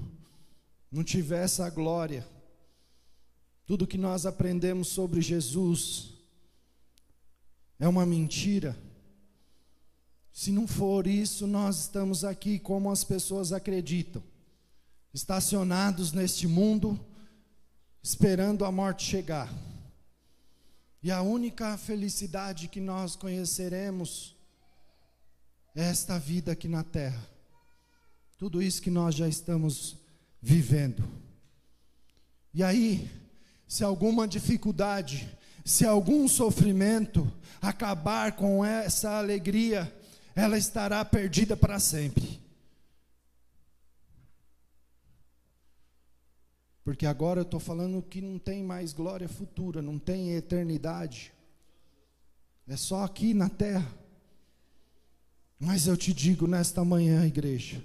não 0.89 1.03
tiver 1.03 1.43
essa 1.43 1.69
glória, 1.69 2.25
tudo 3.65 3.85
que 3.85 3.97
nós 3.97 4.25
aprendemos 4.25 4.87
sobre 4.87 5.19
Jesus 5.21 6.13
é 7.77 7.85
uma 7.85 8.05
mentira. 8.05 8.77
Se 10.31 10.53
não 10.53 10.65
for 10.65 11.05
isso, 11.05 11.45
nós 11.45 11.81
estamos 11.81 12.23
aqui 12.23 12.57
como 12.57 12.89
as 12.89 13.03
pessoas 13.03 13.51
acreditam, 13.51 14.23
estacionados 15.13 16.13
neste 16.13 16.47
mundo, 16.47 16.97
esperando 18.01 18.63
a 18.63 18.71
morte 18.71 19.03
chegar. 19.03 19.53
E 21.03 21.11
a 21.11 21.21
única 21.21 21.77
felicidade 21.77 22.69
que 22.69 22.79
nós 22.79 23.17
conheceremos 23.17 24.39
esta 25.75 26.19
vida 26.19 26.51
aqui 26.51 26.67
na 26.67 26.83
terra. 26.83 27.21
Tudo 28.37 28.61
isso 28.61 28.81
que 28.81 28.89
nós 28.89 29.15
já 29.15 29.27
estamos 29.27 29.97
vivendo. 30.41 31.03
E 32.53 32.63
aí, 32.63 33.09
se 33.67 33.83
alguma 33.83 34.27
dificuldade, 34.27 35.29
se 35.63 35.85
algum 35.85 36.27
sofrimento 36.27 37.31
acabar 37.61 38.33
com 38.33 38.65
essa 38.65 39.17
alegria, 39.17 39.93
ela 40.35 40.57
estará 40.57 41.05
perdida 41.05 41.55
para 41.55 41.79
sempre. 41.79 42.41
Porque 46.83 47.05
agora 47.05 47.39
eu 47.39 47.43
estou 47.43 47.59
falando 47.59 48.01
que 48.01 48.21
não 48.21 48.39
tem 48.39 48.63
mais 48.63 48.91
glória 48.91 49.29
futura, 49.29 49.81
não 49.81 49.99
tem 49.99 50.33
eternidade. 50.33 51.31
É 52.67 52.75
só 52.75 53.03
aqui 53.03 53.33
na 53.33 53.49
terra. 53.49 54.00
Mas 55.63 55.85
eu 55.85 55.95
te 55.95 56.11
digo 56.11 56.47
nesta 56.47 56.83
manhã, 56.83 57.23
igreja, 57.23 57.83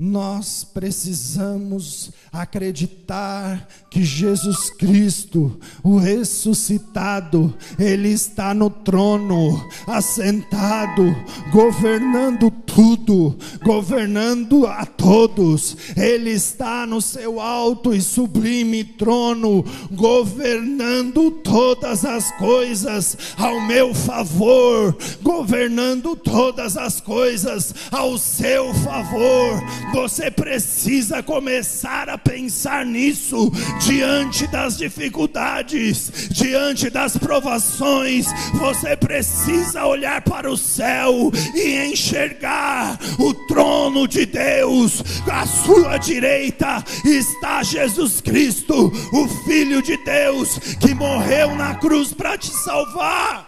nós 0.00 0.62
precisamos 0.62 2.12
acreditar 2.32 3.66
que 3.90 4.04
Jesus 4.04 4.70
Cristo, 4.70 5.58
o 5.82 5.96
ressuscitado, 5.96 7.52
Ele 7.76 8.10
está 8.10 8.54
no 8.54 8.70
trono, 8.70 9.60
assentado, 9.88 11.16
governando 11.50 12.48
tudo, 12.48 13.36
governando 13.64 14.68
a 14.68 14.86
todos. 14.86 15.76
Ele 15.96 16.30
está 16.30 16.86
no 16.86 17.02
seu 17.02 17.40
alto 17.40 17.92
e 17.92 18.00
sublime 18.00 18.84
trono, 18.84 19.64
governando 19.90 21.28
todas 21.42 22.04
as 22.04 22.30
coisas 22.36 23.18
ao 23.36 23.60
meu 23.62 23.92
favor, 23.92 24.96
governando 25.20 26.14
todas 26.14 26.76
as 26.76 27.00
coisas 27.00 27.74
ao 27.90 28.16
seu 28.16 28.72
favor 28.74 29.60
você 29.92 30.30
precisa 30.30 31.22
começar 31.22 32.08
a 32.08 32.18
pensar 32.18 32.84
nisso 32.84 33.50
diante 33.80 34.46
das 34.46 34.76
dificuldades, 34.76 36.28
diante 36.30 36.90
das 36.90 37.16
provações. 37.16 38.26
Você 38.54 38.96
precisa 38.96 39.86
olhar 39.86 40.22
para 40.22 40.50
o 40.50 40.56
céu 40.56 41.30
e 41.54 41.90
enxergar 41.90 42.98
o 43.18 43.32
trono 43.46 44.06
de 44.06 44.26
Deus. 44.26 45.02
À 45.30 45.46
sua 45.46 45.98
direita 45.98 46.84
está 47.04 47.62
Jesus 47.62 48.20
Cristo, 48.20 48.92
o 49.12 49.28
Filho 49.44 49.82
de 49.82 49.96
Deus, 50.04 50.58
que 50.80 50.94
morreu 50.94 51.54
na 51.54 51.74
cruz 51.74 52.12
para 52.12 52.36
te 52.36 52.50
salvar. 52.50 53.47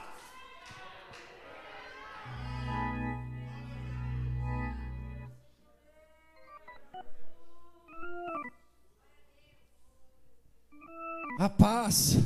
A 11.40 11.48
paz, 11.48 12.18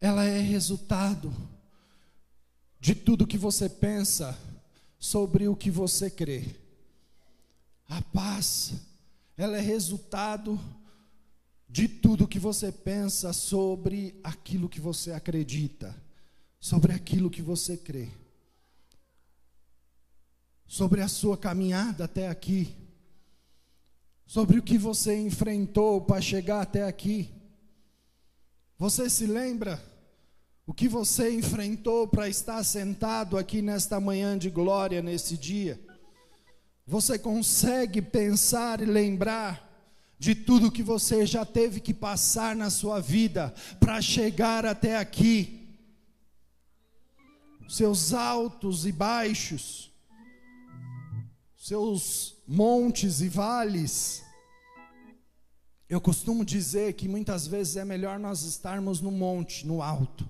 ela 0.00 0.24
é 0.24 0.40
resultado 0.40 1.30
de 2.80 2.94
tudo 2.94 3.26
que 3.26 3.36
você 3.36 3.68
pensa 3.68 4.34
sobre 4.98 5.46
o 5.46 5.54
que 5.54 5.70
você 5.70 6.10
crê. 6.10 6.56
A 7.86 8.00
paz, 8.00 8.72
ela 9.36 9.58
é 9.58 9.60
resultado 9.60 10.58
de 11.68 11.86
tudo 11.86 12.26
que 12.26 12.38
você 12.38 12.72
pensa 12.72 13.34
sobre 13.34 14.18
aquilo 14.24 14.66
que 14.66 14.80
você 14.80 15.12
acredita, 15.12 15.94
sobre 16.58 16.94
aquilo 16.94 17.28
que 17.28 17.42
você 17.42 17.76
crê, 17.76 18.08
sobre 20.66 21.02
a 21.02 21.08
sua 21.08 21.36
caminhada 21.36 22.04
até 22.04 22.26
aqui, 22.28 22.74
sobre 24.28 24.58
o 24.58 24.62
que 24.62 24.76
você 24.76 25.16
enfrentou 25.16 26.02
para 26.02 26.20
chegar 26.20 26.60
até 26.60 26.84
aqui. 26.84 27.30
Você 28.76 29.08
se 29.08 29.26
lembra 29.26 29.82
o 30.66 30.74
que 30.74 30.86
você 30.86 31.32
enfrentou 31.32 32.06
para 32.06 32.28
estar 32.28 32.62
sentado 32.62 33.38
aqui 33.38 33.62
nesta 33.62 33.98
manhã 33.98 34.36
de 34.36 34.50
glória, 34.50 35.00
nesse 35.00 35.34
dia? 35.38 35.80
Você 36.86 37.18
consegue 37.18 38.02
pensar 38.02 38.82
e 38.82 38.84
lembrar 38.84 39.66
de 40.18 40.34
tudo 40.34 40.70
que 40.70 40.82
você 40.82 41.24
já 41.24 41.46
teve 41.46 41.80
que 41.80 41.94
passar 41.94 42.54
na 42.54 42.68
sua 42.68 43.00
vida 43.00 43.54
para 43.80 44.02
chegar 44.02 44.66
até 44.66 44.98
aqui? 44.98 45.74
Seus 47.66 48.12
altos 48.12 48.84
e 48.84 48.92
baixos, 48.92 49.87
seus 51.58 52.36
montes 52.46 53.20
e 53.20 53.28
vales, 53.28 54.22
eu 55.88 56.00
costumo 56.00 56.44
dizer 56.44 56.92
que 56.92 57.08
muitas 57.08 57.48
vezes 57.48 57.76
é 57.76 57.84
melhor 57.84 58.18
nós 58.18 58.42
estarmos 58.42 59.00
no 59.00 59.10
monte, 59.10 59.66
no 59.66 59.82
alto, 59.82 60.28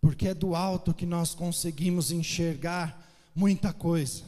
porque 0.00 0.28
é 0.28 0.34
do 0.34 0.54
alto 0.54 0.94
que 0.94 1.04
nós 1.04 1.34
conseguimos 1.34 2.10
enxergar 2.10 3.06
muita 3.34 3.72
coisa, 3.72 4.22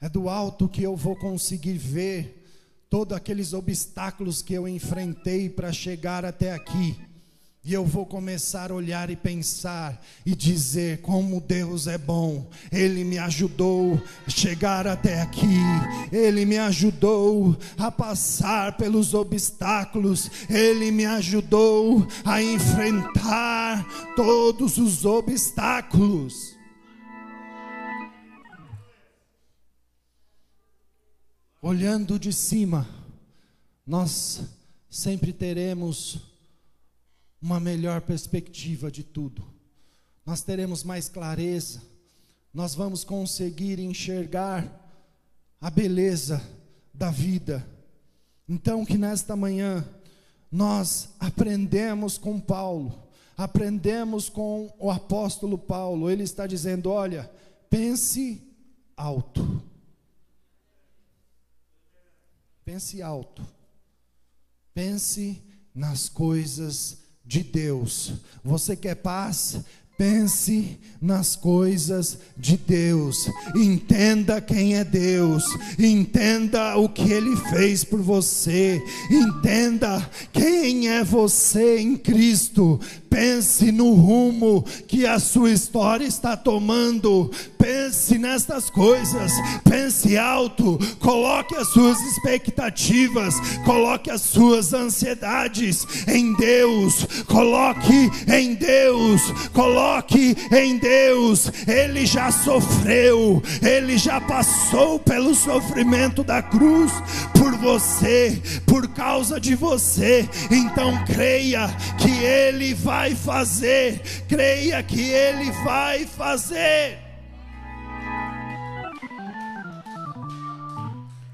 é 0.00 0.08
do 0.08 0.28
alto 0.28 0.68
que 0.68 0.82
eu 0.82 0.96
vou 0.96 1.14
conseguir 1.14 1.78
ver 1.78 2.44
todos 2.90 3.16
aqueles 3.16 3.52
obstáculos 3.52 4.42
que 4.42 4.54
eu 4.54 4.66
enfrentei 4.66 5.48
para 5.48 5.72
chegar 5.72 6.24
até 6.24 6.52
aqui. 6.52 6.98
E 7.68 7.74
eu 7.74 7.84
vou 7.84 8.06
começar 8.06 8.70
a 8.70 8.74
olhar 8.74 9.10
e 9.10 9.16
pensar 9.16 10.02
e 10.24 10.34
dizer 10.34 11.02
como 11.02 11.38
Deus 11.38 11.86
é 11.86 11.98
bom. 11.98 12.48
Ele 12.72 13.04
me 13.04 13.18
ajudou 13.18 14.02
a 14.26 14.30
chegar 14.30 14.86
até 14.86 15.20
aqui. 15.20 15.60
Ele 16.10 16.46
me 16.46 16.56
ajudou 16.56 17.54
a 17.76 17.90
passar 17.90 18.78
pelos 18.78 19.12
obstáculos. 19.12 20.30
Ele 20.48 20.90
me 20.90 21.04
ajudou 21.04 22.08
a 22.24 22.42
enfrentar 22.42 23.86
todos 24.16 24.78
os 24.78 25.04
obstáculos. 25.04 26.56
Olhando 31.60 32.18
de 32.18 32.32
cima, 32.32 32.88
nós 33.86 34.40
sempre 34.88 35.34
teremos 35.34 36.27
uma 37.40 37.60
melhor 37.60 38.00
perspectiva 38.00 38.90
de 38.90 39.02
tudo. 39.02 39.44
Nós 40.24 40.42
teremos 40.42 40.82
mais 40.84 41.08
clareza, 41.08 41.82
nós 42.52 42.74
vamos 42.74 43.04
conseguir 43.04 43.78
enxergar 43.78 44.66
a 45.60 45.70
beleza 45.70 46.42
da 46.92 47.10
vida. 47.10 47.66
Então, 48.48 48.84
que 48.84 48.98
nesta 48.98 49.36
manhã 49.36 49.86
nós 50.50 51.10
aprendemos 51.20 52.18
com 52.18 52.40
Paulo, 52.40 53.08
aprendemos 53.36 54.28
com 54.28 54.74
o 54.78 54.90
apóstolo 54.90 55.56
Paulo, 55.56 56.10
ele 56.10 56.24
está 56.24 56.46
dizendo: 56.46 56.90
olha, 56.90 57.30
pense 57.70 58.42
alto. 58.96 59.62
Pense 62.64 63.00
alto. 63.00 63.46
Pense 64.74 65.42
nas 65.74 66.08
coisas 66.08 67.07
de 67.28 67.42
Deus. 67.44 68.14
Você 68.42 68.74
quer 68.74 68.94
paz? 68.94 69.60
Pense 69.98 70.78
nas 71.02 71.34
coisas 71.34 72.18
de 72.36 72.56
Deus, 72.56 73.28
entenda 73.56 74.40
quem 74.40 74.76
é 74.76 74.84
Deus, 74.84 75.44
entenda 75.76 76.76
o 76.76 76.88
que 76.88 77.12
Ele 77.12 77.36
fez 77.36 77.82
por 77.82 78.00
você, 78.00 78.80
entenda 79.10 80.08
quem 80.32 80.88
é 80.88 81.02
você 81.02 81.80
em 81.80 81.96
Cristo, 81.96 82.78
pense 83.10 83.72
no 83.72 83.94
rumo 83.94 84.64
que 84.86 85.04
a 85.04 85.18
sua 85.18 85.50
história 85.50 86.06
está 86.06 86.36
tomando, 86.36 87.30
pense 87.56 88.18
nestas 88.18 88.70
coisas, 88.70 89.32
pense 89.64 90.16
alto, 90.16 90.78
coloque 91.00 91.56
as 91.56 91.68
suas 91.68 92.00
expectativas, 92.02 93.34
coloque 93.64 94.10
as 94.10 94.22
suas 94.22 94.72
ansiedades 94.72 95.86
em 96.06 96.34
Deus, 96.34 97.04
coloque 97.26 98.10
em 98.28 98.54
Deus, 98.54 99.22
coloque 99.52 99.87
em 100.52 100.78
Deus, 100.78 101.50
Ele 101.66 102.06
já 102.06 102.30
sofreu, 102.30 103.42
Ele 103.62 103.98
já 103.98 104.20
passou 104.20 104.98
pelo 104.98 105.34
sofrimento 105.34 106.22
da 106.22 106.42
cruz 106.42 106.92
por 107.36 107.56
você, 107.56 108.40
por 108.66 108.88
causa 108.88 109.40
de 109.40 109.54
você, 109.54 110.28
então 110.50 111.04
creia 111.04 111.68
que 111.98 112.10
Ele 112.10 112.74
vai 112.74 113.14
fazer, 113.14 114.00
creia 114.28 114.82
que 114.82 115.00
Ele 115.00 115.50
vai 115.64 116.06
fazer. 116.06 116.98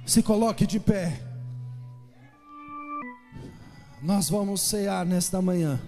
Se 0.06 0.22
coloque 0.22 0.66
de 0.66 0.78
pé. 0.78 1.18
Nós 4.02 4.28
vamos 4.28 4.60
cear 4.60 5.06
nesta 5.06 5.40
manhã. 5.40 5.80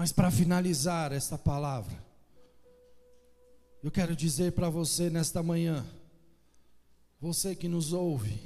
Mas 0.00 0.12
para 0.12 0.30
finalizar 0.30 1.12
esta 1.12 1.36
palavra, 1.36 2.02
eu 3.82 3.90
quero 3.90 4.16
dizer 4.16 4.52
para 4.52 4.70
você 4.70 5.10
nesta 5.10 5.42
manhã, 5.42 5.84
você 7.20 7.54
que 7.54 7.68
nos 7.68 7.92
ouve, 7.92 8.40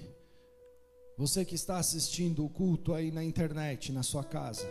você 1.17 1.45
que 1.45 1.55
está 1.55 1.77
assistindo 1.77 2.45
o 2.45 2.49
culto 2.49 2.93
aí 2.93 3.13
na 3.13 3.23
internet, 3.23 3.93
na 3.93 4.03
sua 4.03 4.25
casa. 4.25 4.69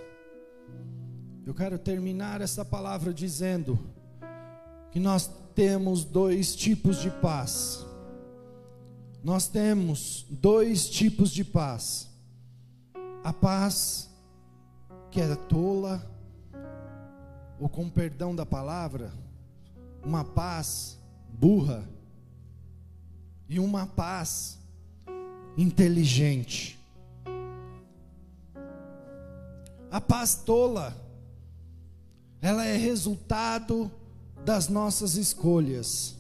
Eu 1.46 1.54
quero 1.54 1.80
terminar 1.80 2.42
essa 2.42 2.66
palavra 2.66 3.14
dizendo 3.14 3.80
que 4.92 5.00
nós 5.00 5.32
temos 5.56 6.04
dois 6.04 6.54
tipos 6.54 6.98
de 6.98 7.10
paz. 7.10 7.86
Nós 9.24 9.48
temos 9.48 10.26
dois 10.30 10.90
tipos 10.90 11.32
de 11.32 11.46
paz. 11.46 12.10
A 13.24 13.32
paz 13.32 14.10
que 15.10 15.22
é 15.22 15.34
tola, 15.34 16.12
ou 17.64 17.70
com 17.70 17.90
perdão 17.90 18.36
da 18.36 18.46
palavra, 18.46 19.14
uma 20.04 20.26
paz 20.26 21.00
burra, 21.30 21.88
e 23.48 23.58
uma 23.58 23.88
paz 23.88 24.60
inteligente. 25.56 26.78
A 29.90 30.02
paz 30.02 30.36
tola, 30.36 30.94
ela 32.42 32.66
é 32.66 32.76
resultado 32.76 33.90
das 34.44 34.68
nossas 34.68 35.16
escolhas. 35.16 36.18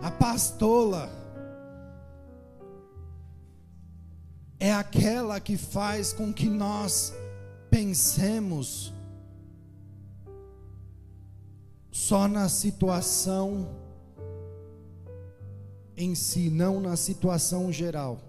A 0.00 0.10
paz 0.12 0.50
tola 0.50 1.10
é 4.60 4.72
aquela 4.72 5.40
que 5.40 5.56
faz 5.56 6.12
com 6.12 6.32
que 6.32 6.48
nós 6.48 7.12
pensemos 7.68 8.93
só 11.94 12.26
na 12.26 12.48
situação 12.48 13.68
em 15.96 16.12
si, 16.16 16.50
não 16.50 16.80
na 16.80 16.96
situação 16.96 17.70
geral. 17.70 18.20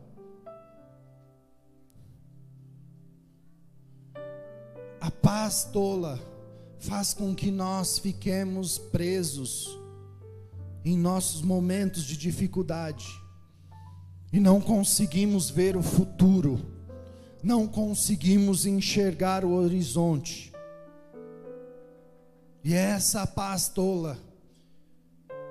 A 5.01 5.09
paz 5.09 5.63
tola 5.63 6.19
faz 6.77 7.15
com 7.15 7.33
que 7.33 7.49
nós 7.49 7.97
fiquemos 7.97 8.77
presos 8.77 9.79
em 10.85 10.95
nossos 10.95 11.41
momentos 11.41 12.03
de 12.03 12.15
dificuldade 12.15 13.19
e 14.31 14.39
não 14.39 14.61
conseguimos 14.61 15.49
ver 15.49 15.75
o 15.75 15.81
futuro, 15.81 16.63
não 17.41 17.67
conseguimos 17.67 18.67
enxergar 18.67 19.43
o 19.43 19.53
horizonte. 19.53 20.54
E 22.67 22.73
é 22.73 22.77
essa 22.77 23.27
paz 23.27 23.69
tola 23.69 24.17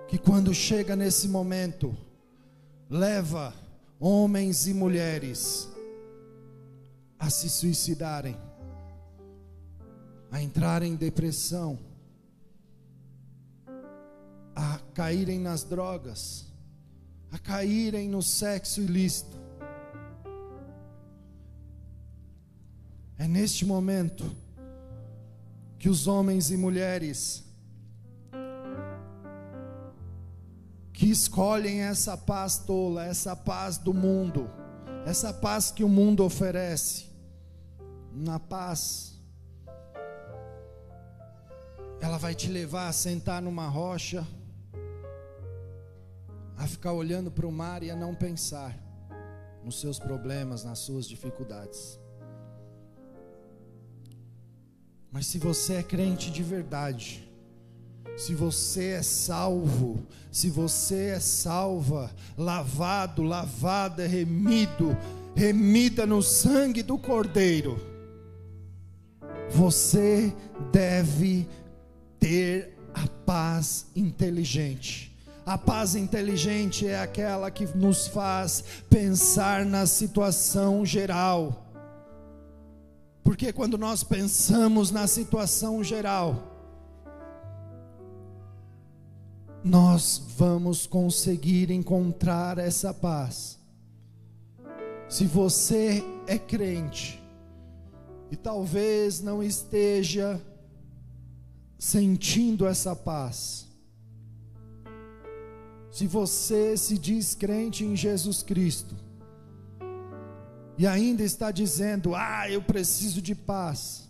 que 0.09 0.19
quando 0.19 0.53
chega 0.53 0.97
nesse 0.97 1.29
momento, 1.29 1.97
leva 2.91 3.55
homens 4.01 4.67
e 4.67 4.75
mulheres 4.75 5.69
a 7.17 7.31
se 7.31 7.49
suicidarem, 7.49 8.37
a 10.29 10.43
entrar 10.43 10.83
em 10.83 10.97
depressão, 10.97 11.79
a 14.53 14.81
caírem 14.93 15.39
nas 15.39 15.63
drogas, 15.63 16.47
a 17.31 17.39
caírem 17.39 18.09
no 18.09 18.25
sexo 18.25 18.81
ilícito. 18.81 19.39
É 23.17 23.29
neste 23.29 23.65
momento 23.65 24.43
que 25.85 25.89
os 25.91 26.07
homens 26.07 26.51
e 26.51 26.57
mulheres 26.57 27.45
que 30.95 31.11
escolhem 31.11 31.83
essa 31.83 32.17
paz 32.17 32.57
tola, 32.57 33.05
essa 33.05 33.37
paz 33.37 33.77
do 33.77 33.93
mundo, 33.93 34.51
essa 35.05 35.31
paz 35.31 35.71
que 35.71 35.85
o 35.85 35.89
mundo 35.91 36.25
oferece, 36.25 37.11
na 38.11 38.41
paz, 38.41 39.21
ela 42.01 42.17
vai 42.17 42.35
te 42.35 42.49
levar 42.49 42.89
a 42.89 42.93
sentar 42.95 43.43
numa 43.43 43.69
rocha, 43.69 44.27
a 46.57 46.67
ficar 46.67 46.95
olhando 46.95 47.31
para 47.31 47.47
o 47.47 47.53
mar 47.53 47.83
e 47.83 47.91
a 47.91 47.95
não 47.95 48.15
pensar 48.15 48.75
nos 49.63 49.83
seus 49.83 49.99
problemas, 49.99 50.65
nas 50.65 50.79
suas 50.79 51.07
dificuldades. 51.07 52.03
Mas 55.15 55.29
se 55.29 55.39
você 55.39 55.75
é 55.75 55.83
crente 55.85 56.29
de 56.29 56.43
verdade, 56.43 57.23
se 58.17 58.35
você 58.35 58.87
é 58.95 59.03
salvo, 59.03 60.05
se 60.29 60.51
você 60.51 61.11
é 61.11 61.21
salva, 61.21 62.11
lavado, 62.37 63.23
lavada, 63.23 64.09
remido, 64.09 64.97
remida 65.37 66.05
no 66.05 66.21
sangue 66.21 66.83
do 66.83 66.99
Cordeiro, 66.99 67.81
você 69.53 70.35
deve 70.73 71.47
ter 72.19 72.77
a 72.93 73.07
paz 73.25 73.87
inteligente. 73.95 75.17
A 75.47 75.57
paz 75.57 75.95
inteligente 75.95 76.89
é 76.89 76.99
aquela 76.99 77.53
que 77.53 77.67
nos 77.77 78.09
faz 78.09 78.65
pensar 78.91 79.65
na 79.65 79.87
situação 79.87 80.85
geral. 80.85 81.64
Porque 83.25 83.55
quando 83.55 83.79
nós 83.79 84.05
pensamos 84.05 84.91
na 84.91 85.07
situação 85.07 85.83
geral, 85.83 86.55
nós 89.65 90.23
vamos 90.37 90.87
conseguir 90.87 91.71
encontrar 91.71 92.59
essa 92.59 92.93
paz. 92.93 93.59
Se 95.09 95.25
você 95.25 96.05
é 96.27 96.39
crente 96.39 97.23
e 98.31 98.37
talvez 98.37 99.23
não 99.23 99.43
esteja 99.43 100.39
sentindo 101.79 102.67
essa 102.67 102.95
paz, 102.95 103.67
se 105.91 106.07
você 106.07 106.77
se 106.77 106.99
diz 106.99 107.35
crente 107.35 107.85
em 107.85 107.97
Jesus 107.97 108.43
Cristo 108.43 109.04
e 110.77 110.87
ainda 110.87 111.23
está 111.23 111.51
dizendo, 111.51 112.15
ah, 112.15 112.51
eu 112.51 112.61
preciso 112.61 113.23
de 113.23 113.35
paz, 113.35 114.09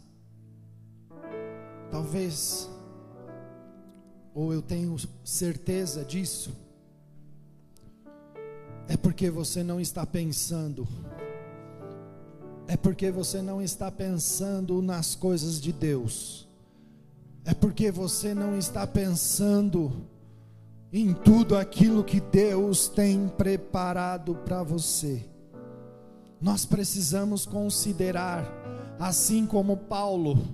talvez 1.90 2.70
ou 4.34 4.52
eu 4.52 4.60
tenho 4.60 4.96
certeza 5.22 6.04
disso, 6.04 6.56
é 8.88 8.96
porque 8.96 9.30
você 9.30 9.62
não 9.62 9.78
está 9.80 10.04
pensando, 10.06 10.88
é 12.66 12.76
porque 12.76 13.10
você 13.10 13.42
não 13.42 13.60
está 13.62 13.90
pensando 13.90 14.80
nas 14.82 15.14
coisas 15.14 15.60
de 15.60 15.72
Deus, 15.72 16.48
é 17.44 17.52
porque 17.52 17.90
você 17.90 18.34
não 18.34 18.56
está 18.56 18.86
pensando 18.86 19.92
em 20.90 21.12
tudo 21.12 21.56
aquilo 21.56 22.02
que 22.02 22.20
Deus 22.20 22.88
tem 22.88 23.28
preparado 23.28 24.34
para 24.36 24.62
você. 24.62 25.33
Nós 26.44 26.66
precisamos 26.66 27.46
considerar, 27.46 28.46
assim 29.00 29.46
como 29.46 29.78
Paulo, 29.78 30.46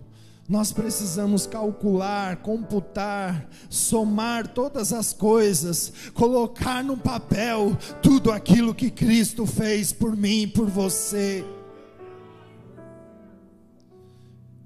nós 0.49 0.72
precisamos 0.72 1.49
calcular, 1.49 2.36
computar, 2.36 3.51
somar 3.68 4.47
todas 4.47 4.93
as 4.93 5.12
coisas, 5.12 5.93
colocar 6.14 6.84
no 6.84 6.97
papel 6.97 7.76
tudo 8.01 8.30
aquilo 8.30 8.72
que 8.72 8.88
Cristo 8.88 9.45
fez 9.45 9.93
por 9.93 10.16
mim 10.16 10.43
e 10.43 10.47
por 10.47 10.70
você. 10.70 11.45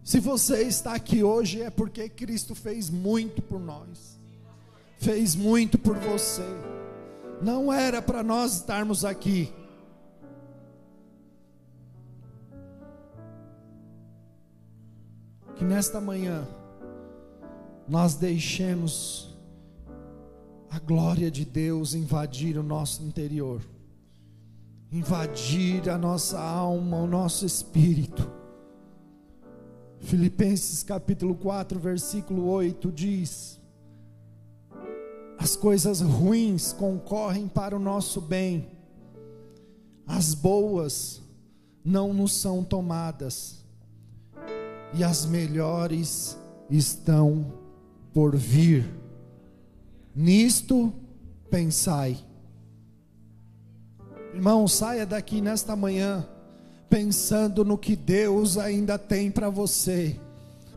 Se 0.02 0.20
você 0.20 0.60
está 0.64 0.92
aqui 0.92 1.22
hoje 1.24 1.62
é 1.62 1.70
porque 1.70 2.06
Cristo 2.06 2.54
fez 2.54 2.90
muito 2.90 3.40
por 3.40 3.58
nós, 3.58 4.20
fez 4.98 5.34
muito 5.34 5.78
por 5.78 5.96
você. 5.96 6.44
Não 7.40 7.72
era 7.72 8.02
para 8.02 8.22
nós 8.22 8.56
estarmos 8.56 9.06
aqui 9.06 9.50
que 15.56 15.64
nesta 15.64 16.00
manhã 16.00 16.46
nós 17.88 18.14
deixemos 18.14 19.36
a 20.70 20.78
glória 20.78 21.30
de 21.30 21.44
Deus 21.44 21.94
invadir 21.94 22.58
o 22.58 22.62
nosso 22.62 23.02
interior, 23.02 23.62
invadir 24.90 25.88
a 25.88 25.96
nossa 25.96 26.40
alma, 26.40 26.96
o 26.98 27.06
nosso 27.06 27.46
espírito. 27.46 28.28
Filipenses 30.00 30.82
capítulo 30.82 31.34
4, 31.34 31.78
versículo 31.78 32.46
8 32.48 32.90
diz: 32.90 33.60
As 35.38 35.54
coisas 35.54 36.00
ruins 36.00 36.72
concorrem 36.72 37.46
para 37.46 37.76
o 37.76 37.78
nosso 37.78 38.20
bem, 38.20 38.68
as 40.06 40.34
boas 40.34 41.22
não 41.84 42.12
nos 42.12 42.32
são 42.32 42.64
tomadas 42.64 43.63
e 44.94 45.02
as 45.02 45.26
melhores 45.26 46.38
estão 46.70 47.52
por 48.12 48.36
vir. 48.36 48.88
Nisto 50.14 50.92
pensai. 51.50 52.16
Irmão, 54.32 54.66
saia 54.66 55.04
daqui 55.04 55.40
nesta 55.40 55.74
manhã 55.74 56.26
pensando 56.88 57.64
no 57.64 57.76
que 57.76 57.96
Deus 57.96 58.56
ainda 58.56 58.96
tem 58.98 59.30
para 59.30 59.50
você. 59.50 60.18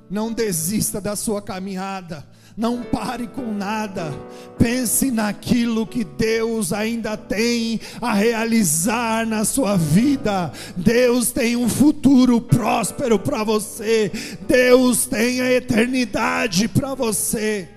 Não 0.09 0.33
desista 0.33 0.99
da 0.99 1.15
sua 1.15 1.41
caminhada 1.41 2.25
não 2.57 2.81
pare 2.81 3.27
com 3.27 3.53
nada, 3.53 4.11
pense 4.57 5.11
naquilo 5.11 5.85
que 5.85 6.03
Deus 6.03 6.73
ainda 6.73 7.15
tem 7.15 7.79
a 8.01 8.15
realizar 8.15 9.27
na 9.27 9.45
sua 9.45 9.77
vida. 9.77 10.51
Deus 10.75 11.31
tem 11.31 11.55
um 11.55 11.69
futuro 11.69 12.41
próspero 12.41 13.19
para 13.19 13.43
você, 13.43 14.11
Deus 14.47 15.05
tem 15.05 15.39
a 15.39 15.51
eternidade 15.51 16.67
para 16.67 16.95
você. 16.95 17.69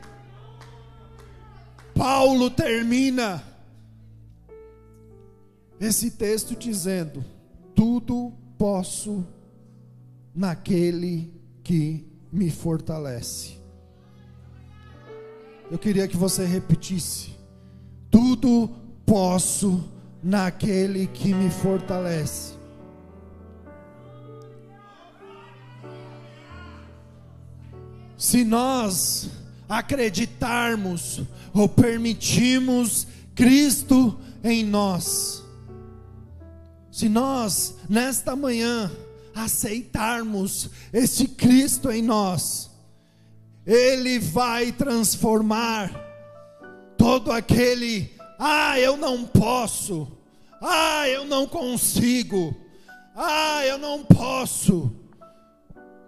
Paulo 1.94 2.48
termina 2.48 3.44
esse 5.78 6.12
texto 6.12 6.56
dizendo: 6.56 7.22
Tudo 7.74 8.32
posso 8.56 9.26
naquele 10.34 11.30
que 11.62 12.06
me 12.32 12.50
fortalece. 12.50 13.59
Eu 15.70 15.78
queria 15.78 16.08
que 16.08 16.16
você 16.16 16.44
repetisse: 16.44 17.30
Tudo 18.10 18.68
posso 19.06 19.84
naquele 20.22 21.06
que 21.06 21.32
me 21.32 21.50
fortalece. 21.50 22.54
Se 28.16 28.44
nós 28.44 29.30
acreditarmos 29.68 31.22
ou 31.54 31.68
permitimos 31.68 33.06
Cristo 33.34 34.18
em 34.42 34.64
nós, 34.64 35.42
se 36.90 37.08
nós 37.08 37.76
nesta 37.88 38.36
manhã 38.36 38.90
aceitarmos 39.34 40.68
este 40.92 41.26
Cristo 41.26 41.90
em 41.90 42.02
nós, 42.02 42.69
ele 43.72 44.18
vai 44.18 44.72
transformar 44.72 45.92
todo 46.98 47.30
aquele, 47.30 48.10
ah, 48.36 48.76
eu 48.80 48.96
não 48.96 49.24
posso, 49.24 50.10
ah, 50.60 51.08
eu 51.08 51.24
não 51.24 51.46
consigo, 51.46 52.52
ah, 53.14 53.64
eu 53.64 53.78
não 53.78 54.02
posso. 54.02 54.92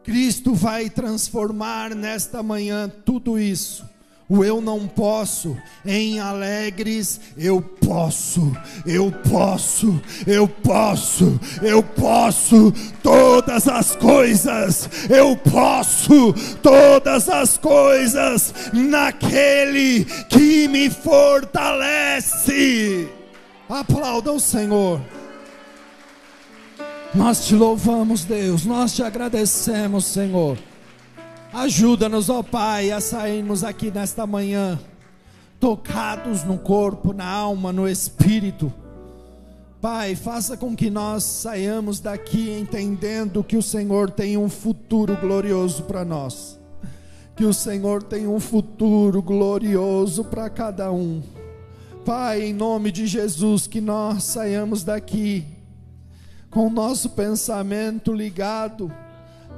Cristo 0.02 0.52
vai 0.54 0.90
transformar 0.90 1.94
nesta 1.94 2.42
manhã 2.42 2.88
tudo 2.88 3.38
isso. 3.38 3.88
O 4.32 4.42
eu 4.42 4.62
não 4.62 4.88
posso, 4.88 5.58
em 5.84 6.18
alegres 6.18 7.20
eu 7.36 7.60
posso, 7.60 8.56
eu 8.86 9.12
posso, 9.12 10.00
eu 10.26 10.48
posso, 10.48 11.38
eu 11.60 11.82
posso 11.82 12.72
todas 13.02 13.68
as 13.68 13.94
coisas, 13.94 14.88
eu 15.10 15.36
posso 15.36 16.32
todas 16.62 17.28
as 17.28 17.58
coisas 17.58 18.54
naquele 18.72 20.06
que 20.30 20.66
me 20.66 20.88
fortalece. 20.88 21.90
Aplauda 23.68 24.32
o 24.32 24.40
Senhor. 24.40 24.98
Nós 27.14 27.46
te 27.46 27.54
louvamos, 27.54 28.24
Deus, 28.24 28.64
nós 28.64 28.94
te 28.94 29.02
agradecemos, 29.02 30.06
Senhor. 30.06 30.56
Ajuda-nos, 31.52 32.30
ó 32.30 32.42
Pai, 32.42 32.90
a 32.90 32.98
sairmos 32.98 33.62
aqui 33.62 33.90
nesta 33.90 34.26
manhã, 34.26 34.80
tocados 35.60 36.44
no 36.44 36.56
corpo, 36.56 37.12
na 37.12 37.28
alma, 37.28 37.70
no 37.70 37.86
espírito. 37.86 38.72
Pai, 39.78 40.14
faça 40.14 40.56
com 40.56 40.74
que 40.74 40.88
nós 40.88 41.24
saiamos 41.24 42.00
daqui 42.00 42.50
entendendo 42.58 43.44
que 43.44 43.58
o 43.58 43.62
Senhor 43.62 44.10
tem 44.10 44.38
um 44.38 44.48
futuro 44.48 45.14
glorioso 45.20 45.82
para 45.82 46.06
nós. 46.06 46.58
Que 47.36 47.44
o 47.44 47.52
Senhor 47.52 48.02
tem 48.02 48.26
um 48.26 48.40
futuro 48.40 49.20
glorioso 49.20 50.24
para 50.24 50.48
cada 50.48 50.90
um. 50.90 51.22
Pai, 52.02 52.44
em 52.44 52.54
nome 52.54 52.90
de 52.90 53.06
Jesus, 53.06 53.66
que 53.66 53.80
nós 53.80 54.24
saiamos 54.24 54.84
daqui 54.84 55.44
com 56.50 56.66
o 56.68 56.70
nosso 56.70 57.10
pensamento 57.10 58.10
ligado 58.14 58.90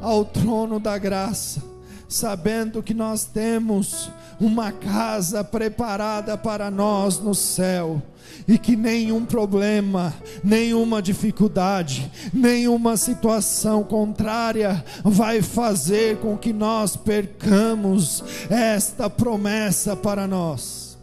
ao 0.01 0.25
trono 0.25 0.81
da 0.81 0.99
graça 0.99 1.74
sabendo 2.15 2.81
que 2.81 2.95
nós 2.95 3.25
temos 3.25 4.09
uma 4.39 4.71
casa 4.71 5.43
preparada 5.43 6.39
para 6.39 6.71
nós 6.71 7.19
no 7.19 7.35
céu 7.35 8.01
e 8.47 8.57
que 8.57 8.77
nenhum 8.77 9.25
problema, 9.25 10.15
nenhuma 10.43 11.03
dificuldade, 11.03 12.11
nenhuma 12.33 12.97
situação 12.97 13.83
contrária 13.83 14.85
vai 15.03 15.43
fazer 15.43 16.19
com 16.19 16.39
que 16.39 16.53
nós 16.53 16.97
percamos 16.97 18.23
esta 18.49 19.11
promessa 19.11 19.97
para 19.97 20.27
nós. 20.29 20.97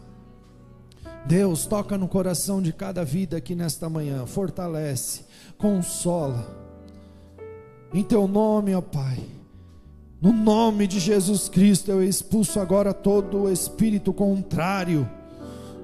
Deus 1.26 1.66
toca 1.66 1.97
no 1.97 2.07
coração 2.07 2.62
de 2.62 2.72
cada 2.72 3.03
vida 3.03 3.36
aqui 3.36 3.53
nesta 3.53 3.89
manhã, 3.89 4.26
fortalece, 4.26 5.26
consola. 5.57 6.47
Em 7.93 8.01
teu 8.01 8.30
nome, 8.30 8.74
ó 8.74 8.82
Pai 8.82 9.40
no 10.22 10.32
nome 10.32 10.86
de 10.86 10.99
Jesus 10.99 11.49
Cristo, 11.49 11.89
eu 11.89 12.03
expulso 12.03 12.59
agora 12.59 12.93
todo 12.93 13.51
espírito 13.51 14.13
contrário, 14.13 15.09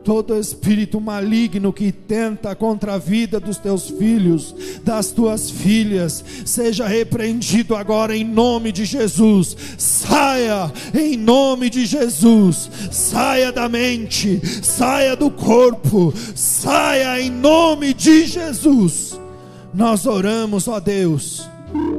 todo 0.03 0.37
espírito 0.37 1.01
maligno 1.01 1.73
que 1.73 1.91
tenta 1.91 2.55
contra 2.55 2.93
a 2.93 2.97
vida 2.99 3.39
dos 3.39 3.57
teus 3.57 3.89
filhos, 3.89 4.55
das 4.83 5.09
tuas 5.09 5.49
filhas, 5.49 6.23
seja 6.45 6.87
repreendido 6.87 7.75
agora 7.75 8.15
em 8.15 8.23
nome 8.23 8.71
de 8.71 8.85
Jesus. 8.85 9.57
Saia 9.75 10.71
em 10.93 11.17
nome 11.17 11.67
de 11.71 11.87
Jesus. 11.87 12.69
Saia 12.91 13.51
da 13.51 13.67
mente, 13.67 14.39
saia 14.63 15.15
do 15.15 15.31
corpo, 15.31 16.13
saia 16.35 17.19
em 17.19 17.31
nome 17.31 17.91
de 17.91 18.27
Jesus. 18.27 19.19
Nós 19.73 20.05
oramos, 20.05 20.67
ó 20.67 20.79
Deus, 20.79 21.49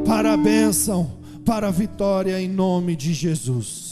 para 0.06 0.34
a 0.34 0.36
bênção 0.36 1.17
para 1.48 1.68
a 1.68 1.70
vitória 1.70 2.38
em 2.38 2.46
nome 2.46 2.94
de 2.94 3.14
Jesus. 3.14 3.87